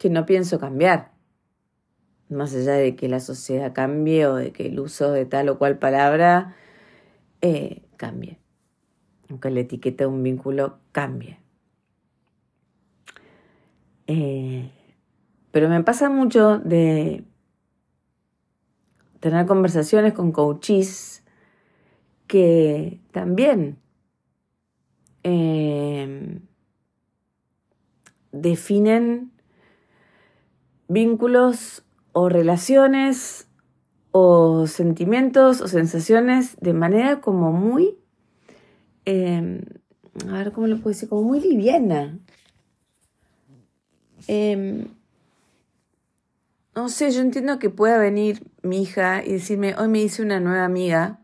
que 0.00 0.10
no 0.10 0.26
pienso 0.26 0.58
cambiar. 0.58 1.12
Más 2.28 2.52
allá 2.56 2.72
de 2.72 2.96
que 2.96 3.08
la 3.08 3.20
sociedad 3.20 3.72
cambie 3.72 4.26
o 4.26 4.34
de 4.34 4.50
que 4.52 4.66
el 4.66 4.80
uso 4.80 5.12
de 5.12 5.26
tal 5.26 5.48
o 5.48 5.58
cual 5.58 5.78
palabra 5.78 6.56
eh, 7.40 7.84
cambie. 7.96 8.41
Aunque 9.32 9.50
la 9.50 9.60
etiqueta 9.60 10.04
de 10.04 10.08
un 10.08 10.22
vínculo 10.22 10.76
cambie. 10.92 11.38
Eh, 14.06 14.70
pero 15.50 15.70
me 15.70 15.82
pasa 15.82 16.10
mucho 16.10 16.58
de 16.58 17.24
tener 19.20 19.46
conversaciones 19.46 20.12
con 20.12 20.32
coaches 20.32 21.24
que 22.26 23.00
también 23.10 23.78
eh, 25.22 26.42
definen 28.32 29.32
vínculos 30.88 31.86
o 32.12 32.28
relaciones 32.28 33.48
o 34.10 34.66
sentimientos 34.66 35.62
o 35.62 35.68
sensaciones 35.68 36.54
de 36.60 36.74
manera 36.74 37.22
como 37.22 37.50
muy, 37.50 38.01
eh, 39.04 39.64
a 40.28 40.32
ver 40.32 40.52
cómo 40.52 40.66
lo 40.66 40.76
puedo 40.76 40.94
decir, 40.94 41.08
como 41.08 41.22
muy 41.22 41.40
liviana. 41.40 42.18
Eh, 44.28 44.86
no 46.74 46.88
sé, 46.88 47.10
yo 47.10 47.20
entiendo 47.20 47.58
que 47.58 47.68
pueda 47.68 47.98
venir 47.98 48.50
mi 48.62 48.82
hija 48.82 49.22
y 49.24 49.32
decirme, 49.32 49.74
hoy 49.76 49.88
me 49.88 50.00
hice 50.00 50.22
una 50.22 50.40
nueva 50.40 50.64
amiga. 50.64 51.20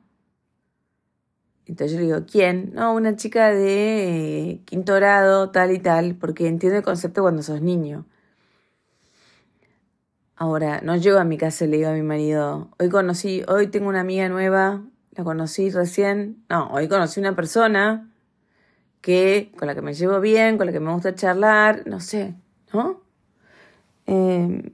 Entonces 1.67 1.93
yo 1.93 2.01
le 2.01 2.07
digo, 2.07 2.27
¿quién? 2.31 2.73
No, 2.75 2.95
una 2.95 3.17
chica 3.17 3.51
de 3.51 4.51
eh, 4.51 4.61
quinto 4.65 4.95
grado, 4.95 5.51
tal 5.51 5.73
y 5.73 5.79
tal, 5.79 6.17
porque 6.17 6.49
entiendo 6.49 6.79
el 6.79 6.85
concepto 6.85 7.23
cuando 7.23 7.43
sos 7.43 7.63
niño. 7.63 8.07
Ahora, 10.37 10.81
no 10.83 10.97
llego 10.97 11.19
a 11.19 11.25
mi 11.25 11.37
casa 11.37 11.65
y 11.65 11.69
le 11.69 11.79
digo 11.79 11.89
a 11.89 11.95
mi 11.95 12.03
marido, 12.03 12.71
hoy 12.79 12.89
conocí, 12.91 13.43
hoy 13.49 13.69
tengo 13.69 13.89
una 13.89 14.01
amiga 14.01 14.29
nueva, 14.29 14.83
la 15.19 15.25
conocí 15.25 15.69
recién. 15.71 16.45
No, 16.49 16.69
hoy 16.69 16.87
conocí 16.87 17.19
una 17.19 17.35
persona 17.35 18.09
que, 19.01 19.53
con 19.59 19.67
la 19.67 19.75
que 19.75 19.83
me 19.83 19.93
llevo 19.93 20.21
bien, 20.21 20.57
con 20.57 20.67
la 20.67 20.73
que 20.73 20.79
me 20.79 20.93
gusta 20.93 21.15
charlar, 21.17 21.83
no 21.87 21.99
sé, 21.99 22.37
¿no? 22.73 23.01
Eh, 24.07 24.73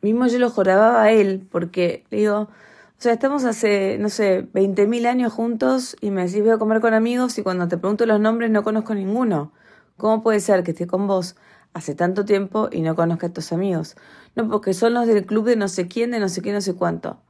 mismo 0.00 0.26
yo 0.28 0.38
lo 0.38 0.48
joraba 0.48 1.02
a 1.02 1.12
él, 1.12 1.46
porque 1.50 2.04
le 2.08 2.18
digo, 2.20 2.38
o 2.40 2.48
sea, 2.96 3.12
estamos 3.12 3.44
hace, 3.44 3.98
no 3.98 4.08
sé, 4.08 4.48
20.000 4.54 5.06
años 5.06 5.34
juntos 5.34 5.94
y 6.00 6.10
me 6.10 6.24
decís 6.24 6.40
voy 6.40 6.52
a 6.52 6.58
comer 6.58 6.80
con 6.80 6.94
amigos 6.94 7.36
y 7.36 7.42
cuando 7.42 7.68
te 7.68 7.76
pregunto 7.76 8.06
los 8.06 8.18
nombres 8.18 8.50
no 8.50 8.62
conozco 8.62 8.94
ninguno. 8.94 9.52
¿Cómo 9.98 10.22
puede 10.22 10.40
ser 10.40 10.62
que 10.64 10.70
esté 10.70 10.86
con 10.86 11.06
vos 11.06 11.36
hace 11.74 11.94
tanto 11.94 12.24
tiempo 12.24 12.70
y 12.72 12.80
no 12.80 12.96
conozca 12.96 13.26
a 13.26 13.32
tus 13.34 13.52
amigos? 13.52 13.96
No, 14.36 14.48
porque 14.48 14.72
son 14.72 14.94
los 14.94 15.06
del 15.06 15.26
club 15.26 15.44
de 15.44 15.56
no 15.56 15.68
sé 15.68 15.86
quién, 15.86 16.12
de 16.12 16.18
no 16.18 16.30
sé 16.30 16.40
qué, 16.40 16.54
no 16.54 16.62
sé 16.62 16.74
cuánto. 16.74 17.20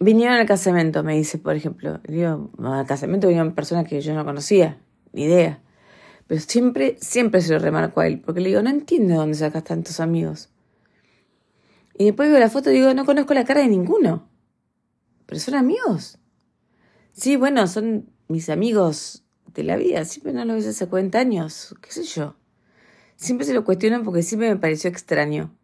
Vinieron 0.00 0.36
al 0.36 0.46
casamiento, 0.46 1.02
me 1.02 1.14
dice, 1.14 1.38
por 1.38 1.54
ejemplo. 1.54 2.00
Digo, 2.08 2.50
al 2.62 2.86
casamiento 2.86 3.28
vinieron 3.28 3.54
personas 3.54 3.86
que 3.86 4.00
yo 4.00 4.14
no 4.14 4.24
conocía, 4.24 4.78
ni 5.12 5.24
idea. 5.24 5.62
Pero 6.26 6.40
siempre, 6.40 6.96
siempre 7.00 7.40
se 7.40 7.52
lo 7.52 7.58
remarco 7.58 8.00
a 8.00 8.06
él, 8.06 8.20
porque 8.20 8.40
le 8.40 8.48
digo, 8.48 8.62
no 8.62 8.70
entiendo 8.70 9.12
de 9.12 9.18
dónde 9.18 9.36
sacas 9.36 9.64
tantos 9.64 10.00
amigos. 10.00 10.50
Y 11.96 12.06
después 12.06 12.28
veo 12.28 12.40
la 12.40 12.50
foto 12.50 12.70
y 12.70 12.74
digo, 12.74 12.92
no 12.94 13.04
conozco 13.04 13.34
la 13.34 13.44
cara 13.44 13.60
de 13.60 13.68
ninguno. 13.68 14.28
Pero 15.26 15.40
son 15.40 15.54
amigos. 15.54 16.18
Sí, 17.12 17.36
bueno, 17.36 17.66
son 17.68 18.10
mis 18.28 18.48
amigos 18.48 19.24
de 19.54 19.62
la 19.62 19.76
vida. 19.76 20.04
Siempre 20.04 20.32
no 20.32 20.44
lo 20.44 20.54
ves 20.54 20.66
hace 20.66 20.88
40 20.88 21.18
años. 21.18 21.74
¿Qué 21.80 21.92
sé 21.92 22.02
yo? 22.02 22.36
Siempre 23.16 23.46
se 23.46 23.54
lo 23.54 23.64
cuestionan 23.64 24.02
porque 24.02 24.22
siempre 24.22 24.48
me 24.48 24.56
pareció 24.56 24.90
extraño. 24.90 25.56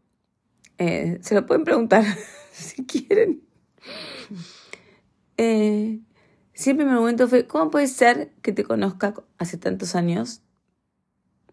Eh, 0.78 1.18
se 1.20 1.34
lo 1.34 1.46
pueden 1.46 1.64
preguntar 1.64 2.04
si 2.52 2.86
quieren. 2.86 3.42
Eh, 5.42 6.02
siempre 6.52 6.84
mi 6.84 6.92
momento 6.92 7.26
fue, 7.26 7.46
¿cómo 7.46 7.70
puede 7.70 7.86
ser 7.86 8.30
que 8.42 8.52
te 8.52 8.62
conozca 8.62 9.14
hace 9.38 9.56
tantos 9.56 9.94
años, 9.94 10.42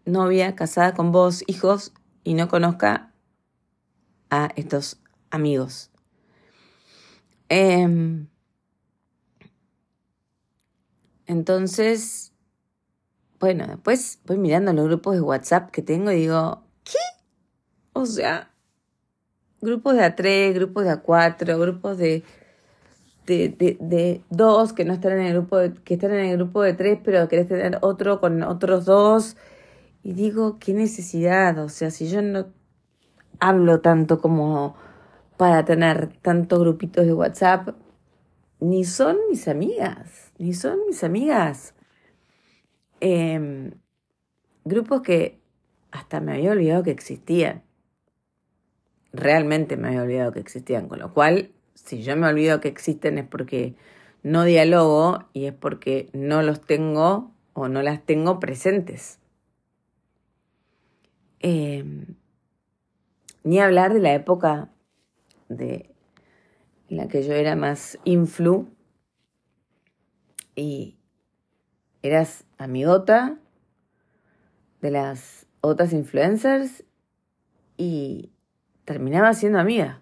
novia, 0.04 0.54
casada 0.54 0.92
con 0.92 1.10
vos, 1.10 1.42
hijos, 1.46 1.94
y 2.22 2.34
no 2.34 2.48
conozca 2.48 3.14
a 4.30 4.50
estos 4.56 5.00
amigos. 5.30 5.90
Em, 7.48 8.28
entonces, 11.26 12.32
bueno, 13.40 13.66
después 13.66 14.20
voy 14.26 14.38
mirando 14.38 14.72
los 14.72 14.86
grupos 14.86 15.14
de 15.14 15.22
WhatsApp 15.22 15.70
que 15.70 15.82
tengo 15.82 16.10
y 16.10 16.16
digo, 16.16 16.64
¿qué? 16.84 16.98
O 17.94 18.04
sea, 18.04 18.54
grupos 19.60 19.94
de 19.94 20.02
A3, 20.02 20.54
grupos 20.54 20.84
de 20.84 20.90
A4, 20.90 21.58
grupos 21.58 21.98
de, 21.98 22.22
de, 23.26 23.76
de, 23.80 24.22
dos 24.30 24.72
que 24.72 24.84
no 24.84 24.94
están 24.94 25.12
en 25.12 25.26
el 25.26 25.32
grupo 25.34 25.58
de, 25.58 25.74
que 25.74 25.94
están 25.94 26.12
en 26.12 26.26
el 26.26 26.36
grupo 26.36 26.62
de 26.62 26.74
tres, 26.74 26.98
pero 27.04 27.28
querés 27.28 27.48
tener 27.48 27.78
otro 27.82 28.20
con 28.20 28.42
otros 28.42 28.84
dos. 28.84 29.36
Y 30.02 30.14
digo, 30.14 30.58
qué 30.58 30.74
necesidad, 30.74 31.58
o 31.58 31.68
sea, 31.68 31.90
si 31.90 32.08
yo 32.08 32.22
no 32.22 32.46
hablo 33.40 33.80
tanto 33.80 34.20
como 34.20 34.76
para 35.38 35.64
tener 35.64 36.08
tantos 36.20 36.58
grupitos 36.58 37.06
de 37.06 37.14
WhatsApp. 37.14 37.76
Ni 38.60 38.84
son 38.84 39.16
mis 39.30 39.46
amigas, 39.46 40.32
ni 40.36 40.52
son 40.52 40.80
mis 40.88 41.04
amigas. 41.04 41.74
Em, 43.00 43.70
grupos 44.64 45.02
que 45.02 45.40
hasta 45.92 46.20
me 46.20 46.32
había 46.34 46.50
olvidado 46.50 46.82
que 46.82 46.90
existían. 46.90 47.62
Realmente 49.12 49.76
me 49.76 49.88
había 49.88 50.02
olvidado 50.02 50.32
que 50.32 50.40
existían, 50.40 50.88
con 50.88 50.98
lo 50.98 51.14
cual, 51.14 51.50
si 51.74 52.02
yo 52.02 52.16
me 52.16 52.26
olvido 52.26 52.60
que 52.60 52.68
existen 52.68 53.18
es 53.18 53.26
porque 53.26 53.74
no 54.22 54.44
dialogo 54.44 55.24
y 55.32 55.46
es 55.46 55.54
porque 55.54 56.10
no 56.12 56.42
los 56.42 56.60
tengo 56.60 57.32
o 57.54 57.68
no 57.68 57.82
las 57.82 58.04
tengo 58.04 58.40
presentes. 58.40 59.18
Eh, 61.40 61.84
ni 63.44 63.60
hablar 63.60 63.94
de 63.94 64.00
la 64.00 64.12
época 64.12 64.68
de 65.48 65.94
en 66.88 66.96
la 66.96 67.08
que 67.08 67.22
yo 67.22 67.34
era 67.34 67.54
más 67.54 67.98
influ 68.04 68.68
y 70.54 70.96
eras 72.02 72.44
amigota 72.56 73.38
de 74.80 74.90
las 74.90 75.46
otras 75.60 75.92
influencers 75.92 76.84
y 77.76 78.30
terminaba 78.88 79.34
siendo 79.34 79.58
amiga. 79.58 80.00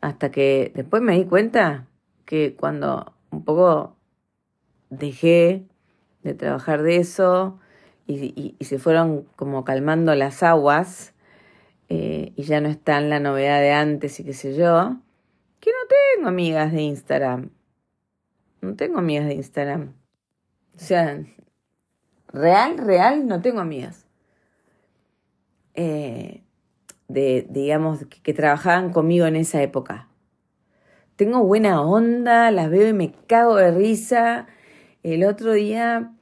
Hasta 0.00 0.30
que 0.30 0.70
después 0.72 1.02
me 1.02 1.18
di 1.18 1.24
cuenta 1.24 1.88
que 2.24 2.54
cuando 2.54 3.12
un 3.32 3.44
poco 3.44 3.96
dejé 4.88 5.66
de 6.22 6.34
trabajar 6.34 6.82
de 6.82 6.98
eso 6.98 7.58
y, 8.06 8.54
se 8.60 8.78
fueron 8.78 9.24
como 9.34 9.64
calmando 9.64 10.14
las 10.14 10.44
aguas, 10.44 11.12
eh, 11.88 12.32
y 12.36 12.44
ya 12.44 12.60
no 12.60 12.68
está 12.68 12.98
en 12.98 13.10
la 13.10 13.18
novedad 13.18 13.60
de 13.60 13.72
antes 13.72 14.20
y 14.20 14.24
qué 14.24 14.32
sé 14.32 14.54
yo, 14.54 14.96
que 15.58 15.70
no 15.70 15.88
tengo 15.88 16.28
amigas 16.28 16.70
de 16.70 16.82
Instagram. 16.82 17.50
No 18.60 18.76
tengo 18.76 19.00
amigas 19.00 19.26
de 19.26 19.34
Instagram. 19.34 19.92
O 20.76 20.78
sea, 20.78 21.20
real, 22.28 22.78
real, 22.78 23.26
no 23.26 23.42
tengo 23.42 23.58
amigas. 23.58 24.06
Eh, 25.74 26.41
de, 27.12 27.46
digamos, 27.50 28.06
que, 28.22 28.32
trabajaban 28.32 28.90
conmigo 28.90 29.26
en 29.26 29.36
esa 29.36 29.62
época. 29.62 30.08
tengo 31.16 31.44
buena 31.44 31.82
onda, 31.82 32.50
las 32.50 32.70
veo 32.70 32.88
y 32.88 32.92
me 32.92 33.12
cago 33.26 33.56
de 33.56 33.70
risa. 33.70 34.46
El 35.02 35.24
otro 35.24 35.52
día 35.52 36.12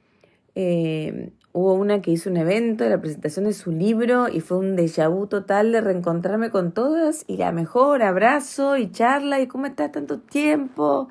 eh, 0.53 1.31
hubo 1.53 1.73
una 1.73 2.01
que 2.01 2.11
hizo 2.11 2.29
un 2.29 2.37
evento, 2.37 2.87
la 2.87 2.99
presentación 2.99 3.45
de 3.45 3.53
su 3.53 3.71
libro 3.71 4.27
y 4.27 4.41
fue 4.41 4.57
un 4.57 4.75
déjà 4.75 5.09
vu 5.09 5.27
total 5.27 5.71
de 5.71 5.81
reencontrarme 5.81 6.51
con 6.51 6.73
todas 6.73 7.23
y 7.27 7.37
la 7.37 7.51
mejor, 7.51 8.03
abrazo 8.03 8.77
y 8.77 8.91
charla 8.91 9.39
y 9.39 9.47
cómo 9.47 9.65
estás 9.67 9.91
tanto 9.93 10.19
tiempo 10.19 11.07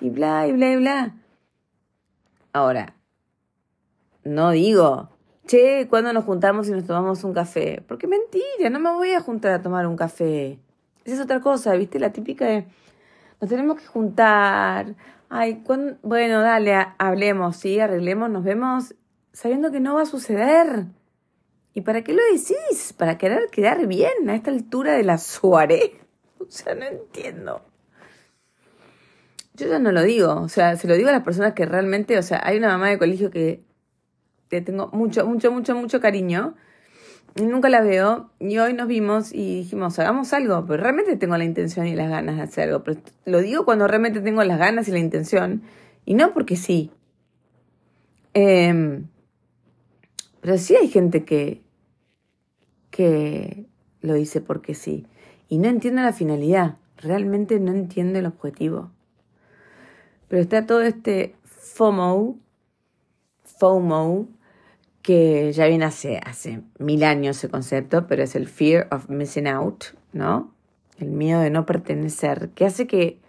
y 0.00 0.10
bla 0.10 0.46
y 0.46 0.52
bla 0.52 0.72
y 0.72 0.76
bla. 0.76 1.16
Ahora, 2.52 2.94
no 4.24 4.52
digo, 4.52 5.10
che, 5.48 5.88
¿cuándo 5.88 6.12
nos 6.12 6.24
juntamos 6.24 6.68
y 6.68 6.72
nos 6.72 6.84
tomamos 6.84 7.24
un 7.24 7.32
café? 7.32 7.82
Porque 7.88 8.06
mentira, 8.06 8.70
no 8.70 8.78
me 8.78 8.92
voy 8.92 9.12
a 9.12 9.20
juntar 9.20 9.52
a 9.52 9.62
tomar 9.62 9.86
un 9.86 9.96
café. 9.96 10.60
Esa 11.04 11.16
es 11.16 11.20
otra 11.20 11.40
cosa, 11.40 11.72
¿viste? 11.72 11.98
La 11.98 12.12
típica 12.12 12.44
de, 12.44 12.66
nos 13.40 13.50
tenemos 13.50 13.80
que 13.80 13.86
juntar. 13.86 14.94
Ay, 15.30 15.64
bueno, 16.02 16.42
dale, 16.42 16.76
hablemos, 16.98 17.56
sí, 17.56 17.80
arreglemos, 17.80 18.30
nos 18.30 18.44
vemos, 18.44 18.94
sabiendo 19.32 19.72
que 19.72 19.80
no 19.80 19.94
va 19.94 20.02
a 20.02 20.06
suceder. 20.06 20.84
¿Y 21.72 21.80
para 21.80 22.04
qué 22.04 22.12
lo 22.12 22.22
decís? 22.30 22.92
¿Para 22.96 23.16
querer 23.18 23.48
quedar 23.50 23.86
bien 23.86 24.28
a 24.28 24.34
esta 24.34 24.50
altura 24.50 24.92
de 24.92 25.02
la 25.02 25.18
soirée? 25.18 26.00
O 26.40 26.50
sea, 26.50 26.74
no 26.74 26.84
entiendo. 26.84 27.60
Yo 29.54 29.66
ya 29.66 29.78
no 29.80 29.92
lo 29.92 30.02
digo, 30.02 30.40
o 30.40 30.48
sea, 30.48 30.76
se 30.76 30.86
lo 30.86 30.94
digo 30.94 31.08
a 31.08 31.12
las 31.12 31.24
personas 31.24 31.52
que 31.52 31.66
realmente, 31.66 32.16
o 32.16 32.22
sea, 32.22 32.40
hay 32.44 32.56
una 32.56 32.68
mamá 32.68 32.88
de 32.88 32.98
colegio 32.98 33.30
que 33.30 33.67
te 34.48 34.60
tengo 34.60 34.88
mucho, 34.92 35.26
mucho, 35.26 35.52
mucho, 35.52 35.74
mucho 35.74 36.00
cariño. 36.00 36.54
Y 37.36 37.42
nunca 37.42 37.68
la 37.68 37.80
veo. 37.82 38.30
Y 38.40 38.58
hoy 38.58 38.72
nos 38.72 38.88
vimos 38.88 39.32
y 39.32 39.56
dijimos, 39.56 39.98
hagamos 39.98 40.32
algo. 40.32 40.64
Pero 40.66 40.82
realmente 40.82 41.16
tengo 41.16 41.36
la 41.36 41.44
intención 41.44 41.86
y 41.86 41.94
las 41.94 42.08
ganas 42.08 42.36
de 42.36 42.42
hacer 42.42 42.68
algo. 42.68 42.82
Pero 42.82 43.00
lo 43.24 43.40
digo 43.40 43.64
cuando 43.64 43.86
realmente 43.86 44.20
tengo 44.20 44.42
las 44.44 44.58
ganas 44.58 44.88
y 44.88 44.92
la 44.92 44.98
intención. 44.98 45.62
Y 46.04 46.14
no 46.14 46.32
porque 46.32 46.56
sí. 46.56 46.90
Em, 48.34 49.06
pero 50.40 50.58
sí 50.58 50.76
hay 50.76 50.88
gente 50.88 51.24
que, 51.24 51.62
que 52.90 53.66
lo 54.00 54.14
dice 54.14 54.40
porque 54.40 54.74
sí. 54.74 55.06
Y 55.48 55.58
no 55.58 55.68
entiendo 55.68 56.02
la 56.02 56.12
finalidad. 56.12 56.76
Realmente 56.96 57.60
no 57.60 57.72
entiendo 57.72 58.18
el 58.18 58.26
objetivo. 58.26 58.90
Pero 60.28 60.42
está 60.42 60.66
todo 60.66 60.82
este 60.82 61.36
FOMO, 61.44 62.38
FOMO, 63.44 64.28
que 65.02 65.52
ya 65.52 65.66
viene 65.66 65.84
hace, 65.84 66.18
hace 66.18 66.62
mil 66.78 67.04
años 67.04 67.38
ese 67.38 67.48
concepto, 67.48 68.06
pero 68.06 68.22
es 68.22 68.34
el 68.34 68.48
fear 68.48 68.88
of 68.90 69.08
missing 69.08 69.46
out, 69.46 69.84
¿no? 70.12 70.54
El 70.98 71.08
miedo 71.08 71.40
de 71.40 71.50
no 71.50 71.66
pertenecer, 71.66 72.50
que 72.50 72.66
hace 72.66 72.86
que 72.86 73.20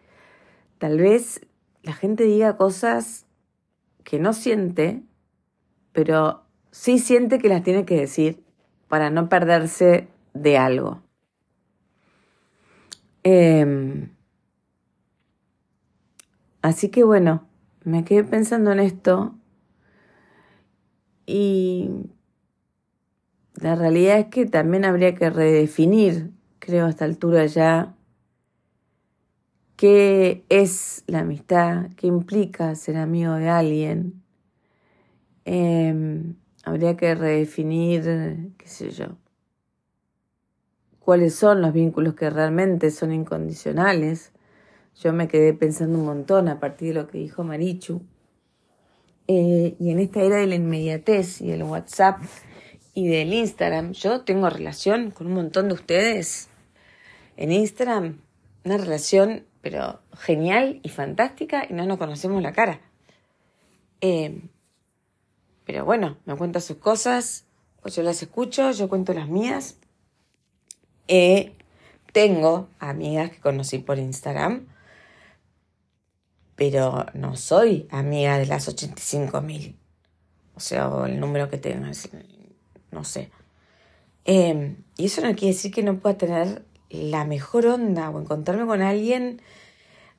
tal 0.78 0.98
vez 0.98 1.42
la 1.84 1.94
gente 1.94 2.24
diga 2.24 2.58
cosas 2.58 3.26
que 4.04 4.20
no 4.20 4.34
siente, 4.34 5.04
pero 5.92 6.44
sí 6.72 7.00
siente 7.00 7.40
que 7.40 7.50
las 7.50 7.64
tiene 7.64 7.86
que 7.86 7.96
decir 7.96 8.44
para 8.88 9.10
no 9.10 9.30
perderse 9.30 10.08
de 10.34 10.58
algo. 10.58 11.02
Em, 13.24 14.10
así 16.62 16.90
que 16.90 17.04
bueno, 17.04 17.48
me 17.84 18.04
quedé 18.04 18.24
pensando 18.24 18.72
en 18.72 18.80
esto 18.80 19.36
y 21.30 22.10
la 23.62 23.76
realidad 23.76 24.18
es 24.18 24.26
que 24.28 24.48
también 24.48 24.84
habría 24.84 25.13
que 25.13 25.30
redefinir, 25.30 26.32
creo 26.58 26.88
a 26.88 26.89
esta 26.89 27.06
altura 27.06 27.46
ya, 27.46 27.96
qué 29.76 30.44
es 30.50 31.04
la 31.06 31.20
amistad, 31.20 31.92
qué 31.96 32.08
implica 32.08 32.74
ser 32.74 32.98
amigo 32.98 33.34
de 33.34 33.50
alguien. 33.50 34.24
Em, 35.46 36.36
habría 36.63 36.98
que 36.98 37.13
redefinir, 37.13 38.54
qué 38.58 38.68
sé 38.68 38.89
yo, 38.89 39.18
cuáles 41.00 41.36
son 41.36 41.62
los 41.62 41.74
vínculos 41.74 42.15
que 42.15 42.30
realmente 42.32 42.89
son 42.89 43.13
incondicionales. 43.13 44.32
Yo 44.96 45.13
me 45.13 45.28
quedé 45.28 45.54
pensando 45.54 46.00
un 46.00 46.06
montón 46.06 46.48
a 46.48 46.60
partir 46.60 46.89
de 46.89 47.02
lo 47.02 47.08
que 47.08 47.20
dijo 47.20 47.44
Marichu. 47.44 48.02
Eh, 49.32 49.76
y 49.80 49.92
en 49.92 50.00
esta 50.00 50.24
era 50.24 50.38
de 50.38 50.48
la 50.48 50.56
inmediatez 50.56 51.39
y 51.39 51.52
del 51.52 51.62
WhatsApp 51.62 52.20
y 52.96 53.10
del 53.10 53.32
Instagram, 53.32 53.92
yo 53.92 54.22
tengo 54.22 54.50
relación 54.50 55.12
con 55.12 55.28
un 55.28 55.34
montón 55.34 55.68
de 55.68 55.76
ustedes 55.76 56.48
en 57.38 57.52
Instagram, 57.52 58.22
una 58.65 58.78
relación 58.78 59.46
pero 59.62 60.00
genial 60.18 60.80
y 60.82 60.89
fantástica 60.89 61.63
y 61.70 61.74
no 61.74 61.86
nos 61.86 62.00
conocemos 62.00 62.42
la 62.42 62.54
cara. 62.54 62.82
Eh, 64.02 64.42
pero 65.63 65.86
bueno, 65.86 66.18
me 66.26 66.36
cuenta 66.36 66.60
sus 66.60 66.78
cosas, 66.78 67.46
pues 67.84 67.96
yo 67.96 68.02
las 68.02 68.24
escucho, 68.24 68.72
yo 68.72 68.89
cuento 68.89 69.13
las 69.13 69.30
mías. 69.30 69.78
Eh, 71.08 71.54
tengo 72.13 72.68
amigas 72.80 73.30
que 73.30 73.39
conocí 73.42 73.78
por 73.78 74.00
Instagram 74.00 74.65
pero 76.60 77.06
no 77.13 77.38
soy 77.38 77.88
amiga 77.89 78.38
de 78.38 78.45
las 78.45 78.67
85 78.67 79.39
mil. 79.39 79.78
O 80.56 80.60
sea, 80.60 80.91
el 81.06 81.17
número 81.17 81.50
que 81.50 81.58
tengas, 81.58 82.10
no 82.91 83.06
sé. 83.06 83.32
Em, 84.26 84.76
y 84.98 85.06
eso 85.06 85.22
no 85.22 85.34
quiere 85.36 85.56
decir 85.56 85.72
que 85.72 85.84
no 85.84 86.00
pueda 86.00 86.17
tener 86.17 86.65
la 86.89 87.24
mejor 87.24 87.65
onda 87.65 88.10
o 88.10 88.19
encontrarme 88.19 88.65
con 88.65 88.82
alguien 88.82 89.41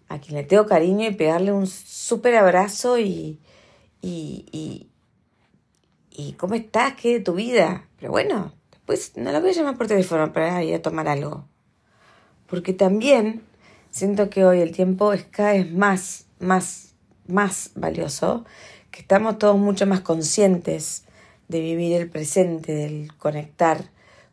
a 0.09 0.19
quien 0.19 0.37
le 0.39 0.45
tengo 0.45 0.65
cariño 0.65 1.07
y 1.07 1.15
pegarle 1.15 1.53
un 1.53 1.67
súper 1.67 2.35
abrazo 2.37 2.99
y, 2.99 3.39
y, 4.01 4.47
y, 4.51 4.89
y, 6.11 6.33
¿cómo 6.39 6.55
estás? 6.55 6.95
¿Qué 6.95 7.19
de 7.19 7.21
tu 7.21 7.35
vida? 7.35 7.87
Pero 7.99 8.13
bueno, 8.13 8.55
después 8.71 9.13
no 9.17 9.31
la 9.31 9.41
voy 9.41 9.51
a 9.51 9.53
llamar 9.53 9.77
por 9.77 9.89
teléfono 9.89 10.33
para 10.33 10.65
ir 10.65 10.75
a 10.75 10.81
tomar 10.81 11.07
algo. 11.07 11.45
Porque 12.47 12.73
también 12.73 13.43
siento 13.91 14.31
que 14.31 14.47
hoy 14.47 14.63
el 14.63 14.73
tiempo 14.73 15.13
es 15.13 15.25
cada 15.25 15.53
vez 15.53 15.71
más 15.71 16.29
más, 16.41 16.95
más 17.27 17.71
valioso, 17.75 18.45
que 18.91 19.01
estamos 19.01 19.39
todos 19.39 19.57
mucho 19.57 19.87
más 19.87 20.01
conscientes 20.01 21.05
de 21.49 21.61
vivir 21.61 21.93
el 22.01 22.11
presente, 22.11 22.75
del 22.75 23.17
conectar 23.17 23.85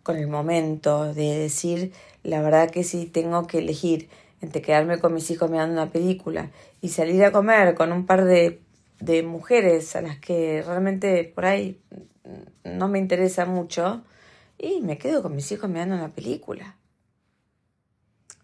con 0.04 0.17
el 0.17 0.28
momento, 0.28 1.13
de 1.13 1.38
decir, 1.38 1.91
la 2.24 2.41
verdad 2.41 2.70
que 2.70 2.84
si 2.84 3.06
tengo 3.06 3.46
que 3.46 3.60
elegir 3.60 4.10
entre 4.41 4.62
quedarme 4.62 5.00
con 5.00 5.13
mis 5.13 5.30
hijos 5.32 5.50
mirando 5.50 5.74
una 5.74 5.91
película 5.91 6.52
y 6.82 6.89
salir 6.89 7.24
a 7.24 7.32
comer 7.32 7.76
con 7.76 7.91
un 7.91 8.06
par 8.06 8.24
de, 8.24 8.62
de 9.00 9.24
mujeres 9.24 9.96
a 9.96 10.02
las 10.02 10.17
que 10.20 10.63
realmente 10.65 11.24
por 11.24 11.46
ahí 11.46 11.80
no 12.63 12.88
me 12.88 13.00
interesa 13.00 13.46
mucho, 13.46 14.04
y 14.58 14.82
me 14.82 14.98
quedo 14.98 15.22
con 15.22 15.36
mis 15.36 15.52
hijos 15.52 15.70
mirando 15.70 15.96
una 15.96 16.10
película. 16.10 16.78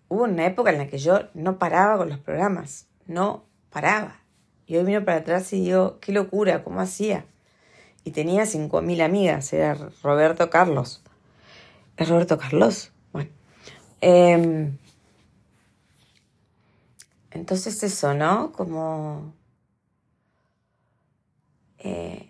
Hubo 0.08 0.24
una 0.24 0.46
época 0.46 0.72
en 0.72 0.78
la 0.78 0.88
que 0.88 1.00
yo 1.00 1.22
no 1.34 1.58
paraba 1.58 1.98
con 1.98 2.10
los 2.10 2.20
programas, 2.20 2.88
no 3.08 3.46
paraba. 3.74 4.22
Y 4.68 4.78
hoy 4.78 4.86
vino 4.86 5.04
para 5.04 5.18
atrás 5.18 5.52
y 5.52 5.62
digo, 5.62 6.00
qué 6.00 6.14
locura, 6.14 6.64
¿cómo 6.64 6.80
hacía? 6.80 7.26
Y 8.06 8.12
tenía 8.12 8.44
5.000 8.44 9.02
amigas, 9.02 9.52
era 9.52 9.76
Roberto 10.02 10.50
Carlos. 10.50 11.02
¿Es 11.98 12.08
Roberto 12.08 12.38
Carlos? 12.38 12.92
Bueno. 13.12 13.30
Em, 14.00 14.78
entonces 17.32 17.82
eso, 17.84 18.14
¿no? 18.14 18.52
Como... 18.52 19.34
Eh, 21.80 22.30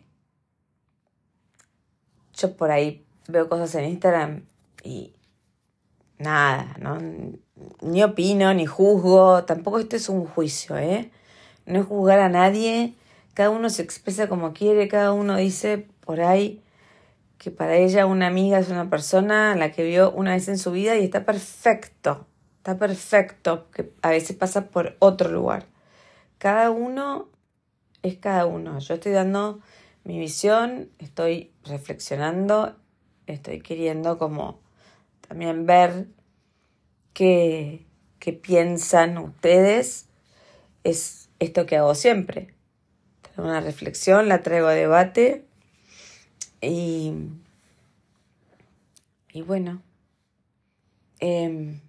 yo 2.33 2.57
por 2.57 2.71
ahí 2.71 3.05
veo 3.27 3.47
cosas 3.47 3.75
en 3.75 3.85
Instagram 3.85 4.45
y 4.83 5.13
nada, 6.17 6.75
¿no? 6.79 6.97
Ni 7.81 8.03
opino, 8.03 8.53
ni 8.53 8.65
juzgo, 8.65 9.43
tampoco 9.43 9.79
esto 9.79 9.95
es 9.95 10.09
un 10.09 10.25
juicio, 10.25 10.77
¿eh? 10.77 11.11
No 11.65 11.79
es 11.79 11.85
juzgar 11.85 12.19
a 12.19 12.29
nadie, 12.29 12.95
cada 13.33 13.49
uno 13.49 13.69
se 13.69 13.81
expresa 13.81 14.27
como 14.27 14.53
quiere, 14.53 14.87
cada 14.87 15.11
uno 15.11 15.37
dice 15.37 15.87
por 16.01 16.21
ahí 16.21 16.61
que 17.37 17.51
para 17.51 17.75
ella 17.75 18.05
una 18.05 18.27
amiga 18.27 18.59
es 18.59 18.69
una 18.69 18.89
persona 18.89 19.51
a 19.51 19.55
la 19.55 19.71
que 19.71 19.83
vio 19.83 20.11
una 20.11 20.31
vez 20.31 20.47
en 20.47 20.57
su 20.57 20.71
vida 20.71 20.95
y 20.97 21.03
está 21.03 21.25
perfecto, 21.25 22.25
está 22.57 22.77
perfecto, 22.77 23.69
que 23.71 23.91
a 24.01 24.11
veces 24.11 24.37
pasa 24.37 24.67
por 24.67 24.95
otro 24.99 25.29
lugar. 25.29 25.65
Cada 26.37 26.71
uno 26.71 27.27
es 28.01 28.17
cada 28.17 28.45
uno. 28.45 28.79
Yo 28.79 28.93
estoy 28.93 29.11
dando 29.11 29.59
mi 30.03 30.19
visión, 30.19 30.89
estoy 30.99 31.51
reflexionando, 31.65 32.75
estoy 33.27 33.61
queriendo 33.61 34.17
como 34.17 34.59
también 35.27 35.65
ver 35.65 36.07
qué, 37.13 37.85
qué 38.19 38.33
piensan 38.33 39.17
ustedes. 39.17 40.07
Es 40.83 41.22
esto 41.43 41.65
que 41.65 41.77
hago 41.77 41.95
siempre. 41.95 42.53
Traigo 43.21 43.43
una 43.43 43.61
reflexión, 43.61 44.27
la 44.27 44.41
traigo 44.43 44.67
a 44.67 44.73
debate 44.73 45.45
y, 46.61 47.13
y 49.31 49.41
bueno, 49.41 49.81
em, 51.19 51.79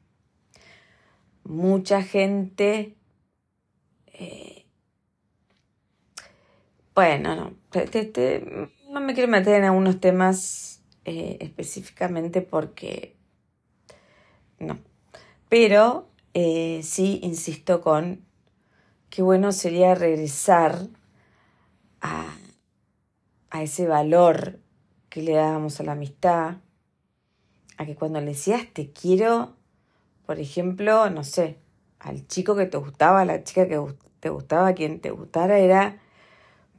mucha 1.45 2.03
gente... 2.03 2.95
Eh, 4.13 4.67
bueno, 6.95 7.35
no, 7.35 7.51
no 8.91 9.01
me 9.01 9.15
quiero 9.15 9.29
meter 9.29 9.57
en 9.57 9.65
algunos 9.65 10.01
temas 10.01 10.83
eh, 11.05 11.39
específicamente 11.41 12.41
porque 12.41 13.17
no. 14.59 14.79
Pero 15.49 16.09
eh, 16.33 16.81
sí 16.83 17.21
insisto 17.23 17.81
con 17.81 18.25
qué 19.15 19.23
bueno 19.23 19.53
sería 19.53 19.95
regresar 19.95 20.89
a, 22.01 22.37
a 23.49 23.63
ese 23.63 23.87
valor 23.87 24.59
que 25.09 25.23
le 25.23 25.35
dábamos 25.35 25.79
a 25.79 25.85
la 25.85 25.93
amistad, 25.93 26.57
a 27.77 27.87
que 27.87 27.95
cuando 27.95 28.19
le 28.19 28.27
decías 28.27 28.67
te 28.73 28.91
quiero, 28.91 29.55
por 30.27 30.41
ejemplo, 30.41 31.09
no 31.11 31.23
sé, 31.23 31.61
al 32.01 32.27
chico 32.27 32.57
que 32.57 32.67
te 32.67 32.77
gustaba, 32.77 33.21
a 33.21 33.25
la 33.25 33.45
chica 33.45 33.69
que 33.69 33.81
te 34.19 34.31
gustaba, 34.31 34.67
a 34.67 34.75
quien 34.75 34.99
te 34.99 35.13
gustara, 35.13 35.61
era 35.61 36.01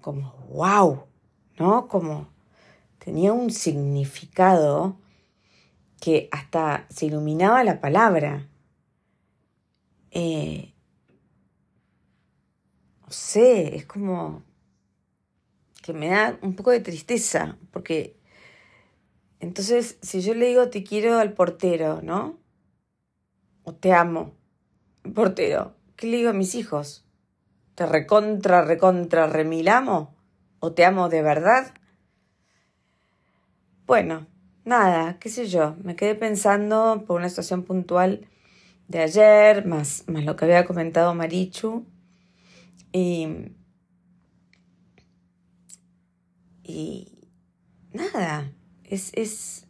como 0.02 0.34
wow, 0.50 1.06
¿no? 1.58 1.88
Como 1.88 2.28
tenía 3.00 3.32
un 3.32 3.50
significado 3.50 4.98
que 6.02 6.28
hasta 6.34 6.86
se 6.90 7.06
iluminaba 7.06 7.64
la 7.64 7.80
palabra. 7.80 8.50
Eh, 10.12 10.75
sé, 13.16 13.76
es 13.76 13.86
como 13.86 14.44
que 15.82 15.94
me 15.94 16.10
da 16.10 16.38
un 16.42 16.56
poco 16.56 16.72
de 16.72 16.80
tristeza, 16.80 17.58
porque 17.72 18.18
entonces 19.40 19.98
si 20.02 20.22
yo 20.22 20.34
le 20.34 20.48
digo 20.48 20.70
te 20.70 20.84
quiero 20.84 21.18
al 21.18 21.34
portero, 21.34 22.02
¿no? 22.02 22.38
O 23.64 23.74
te 23.74 23.94
amo, 23.94 24.36
portero, 25.14 25.76
¿qué 25.96 26.08
le 26.08 26.18
digo 26.18 26.30
a 26.30 26.34
mis 26.34 26.56
hijos? 26.56 27.06
¿Te 27.76 27.86
recontra, 27.86 28.64
recontra, 28.64 29.28
remilamo? 29.28 30.16
¿O 30.60 30.74
te 30.74 30.86
amo 30.86 31.10
de 31.10 31.22
verdad? 31.22 31.74
Bueno, 33.86 34.28
nada, 34.64 35.20
qué 35.20 35.30
sé 35.30 35.48
yo, 35.48 35.76
me 35.84 35.96
quedé 35.96 36.16
pensando 36.16 37.04
por 37.06 37.18
una 37.18 37.30
situación 37.30 37.64
puntual 37.64 38.28
de 38.88 39.00
ayer, 39.00 39.66
más, 39.66 40.04
más 40.08 40.26
lo 40.26 40.36
que 40.36 40.46
había 40.46 40.66
comentado 40.66 41.14
Marichu. 41.14 41.86
Y, 42.92 43.28
y 46.64 47.30
nada, 47.94 48.52
es, 48.84 49.12
es, 49.14 49.68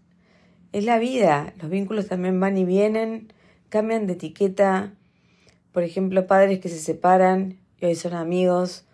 es 0.71 0.83
la 0.83 0.99
vida. 0.99 1.53
Los 1.61 1.69
vínculos 1.69 2.07
también 2.07 2.39
van 2.39 2.57
y 2.57 2.65
vienen, 2.65 3.33
cambian 3.69 4.07
de 4.07 4.13
etiqueta. 4.13 4.93
Por 5.71 5.83
ejemplo, 5.83 6.27
padres 6.27 6.59
que 6.59 6.69
se 6.69 6.79
separan 6.79 7.59
y 7.79 7.85
hoy 7.85 7.95
son 7.95 8.13
amigos, 8.13 8.85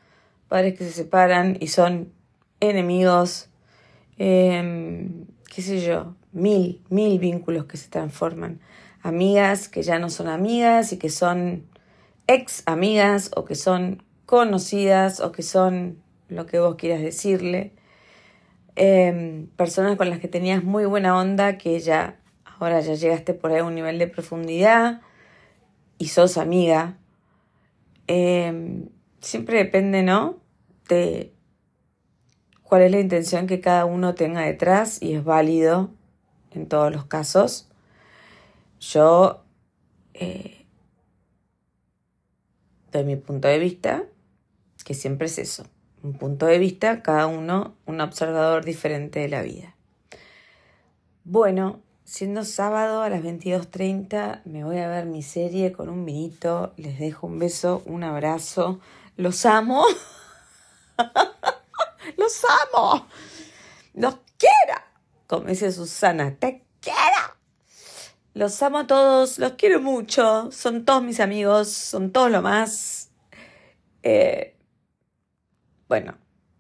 padres 0.48 0.78
que 0.78 0.84
se 0.86 0.92
separan 0.92 1.58
y 1.60 1.68
son 1.68 2.14
enemigos. 2.60 3.50
Em, 4.18 5.26
qué 5.54 5.62
sé 5.62 5.82
yo, 5.82 6.16
mil, 6.32 6.82
mil 6.90 7.20
vínculos 7.20 7.66
que 7.66 7.78
se 7.78 7.90
transforman. 7.90 8.60
Amigas 9.02 9.68
que 9.68 9.82
ya 9.82 10.00
no 10.00 10.10
son 10.10 10.28
amigas 10.28 10.94
y 10.94 10.98
que 10.98 11.10
son 11.10 11.66
ex 12.28 12.64
amigas 12.66 13.32
o 13.36 13.46
que 13.46 13.56
son 13.56 14.04
conocidas 14.32 15.20
o 15.20 15.34
que 15.34 15.44
son 15.44 16.02
lo 16.30 16.46
que 16.46 16.58
vos 16.58 16.76
quieras 16.76 17.02
decirle. 17.02 17.74
Em, 18.78 19.48
personas 19.58 19.98
con 19.98 20.10
las 20.10 20.20
que 20.20 20.30
tenías 20.30 20.64
muy 20.64 20.86
buena 20.86 21.20
onda 21.20 21.58
que 21.58 21.78
ya 21.82 22.18
ahora 22.46 22.80
ya 22.80 22.94
llegaste 22.94 23.34
por 23.34 23.52
ahí 23.52 23.60
a 23.60 23.66
un 23.66 23.76
nivel 23.76 24.00
de 24.00 24.08
profundidad 24.08 25.02
y 25.98 26.08
sos 26.08 26.38
amiga. 26.38 26.98
Em, 28.08 28.88
siempre 29.20 29.58
depende, 29.58 30.02
¿no? 30.02 30.38
De 30.88 31.34
cuál 32.64 32.84
es 32.84 32.92
la 32.92 33.02
intención 33.02 33.48
que 33.48 33.60
cada 33.60 33.84
uno 33.84 34.16
tenga 34.16 34.44
detrás 34.44 35.02
y 35.02 35.14
es 35.14 35.26
válido 35.26 35.90
en 36.52 36.68
todos 36.70 36.90
los 36.90 37.04
casos. 37.04 37.70
Yo, 38.80 39.44
eh, 40.14 40.66
de 42.94 43.04
mi 43.04 43.18
punto 43.18 43.50
de 43.50 43.60
vista, 43.60 44.06
que 44.84 44.94
siempre 44.94 45.28
es 45.28 45.38
eso, 45.38 45.66
un 46.04 46.14
punto 46.14 46.46
de 46.46 46.58
vista, 46.58 47.02
cada 47.02 47.28
uno 47.28 47.76
un 47.86 48.02
observador 48.02 48.66
diferente 48.66 49.20
de 49.20 49.30
la 49.30 49.42
vida. 49.42 49.76
Bueno, 51.24 51.82
siendo 52.04 52.44
sábado 52.44 53.02
a 53.04 53.10
las 53.10 53.22
22.30 53.24 54.42
me 54.46 54.64
voy 54.64 54.80
a 54.80 54.88
ver 54.88 55.06
mi 55.06 55.22
serie 55.22 55.72
con 55.72 55.90
un 55.90 56.06
vinito, 56.06 56.74
les 56.78 57.00
dejo 57.00 57.28
un 57.28 57.40
beso, 57.40 57.84
un 57.86 58.04
abrazo, 58.04 58.80
los 59.18 59.46
amo. 59.46 59.86
los 62.18 62.42
amo, 62.74 63.08
los 63.94 64.16
quiero, 64.38 64.82
como 65.28 65.48
dice 65.48 65.72
Susana, 65.72 66.36
te 66.36 66.64
quiero. 66.80 66.98
Los 68.34 68.62
amo 68.64 68.80
a 68.80 68.88
todos, 68.88 69.40
los 69.40 69.54
quiero 69.54 69.82
mucho, 69.82 70.52
son 70.52 70.86
todos 70.86 71.04
mis 71.04 71.20
amigos, 71.20 71.70
son 71.70 72.12
todos 72.12 72.32
lo 72.32 72.42
más. 72.42 73.10
Eh, 74.04 74.56
bueno, 75.92 76.18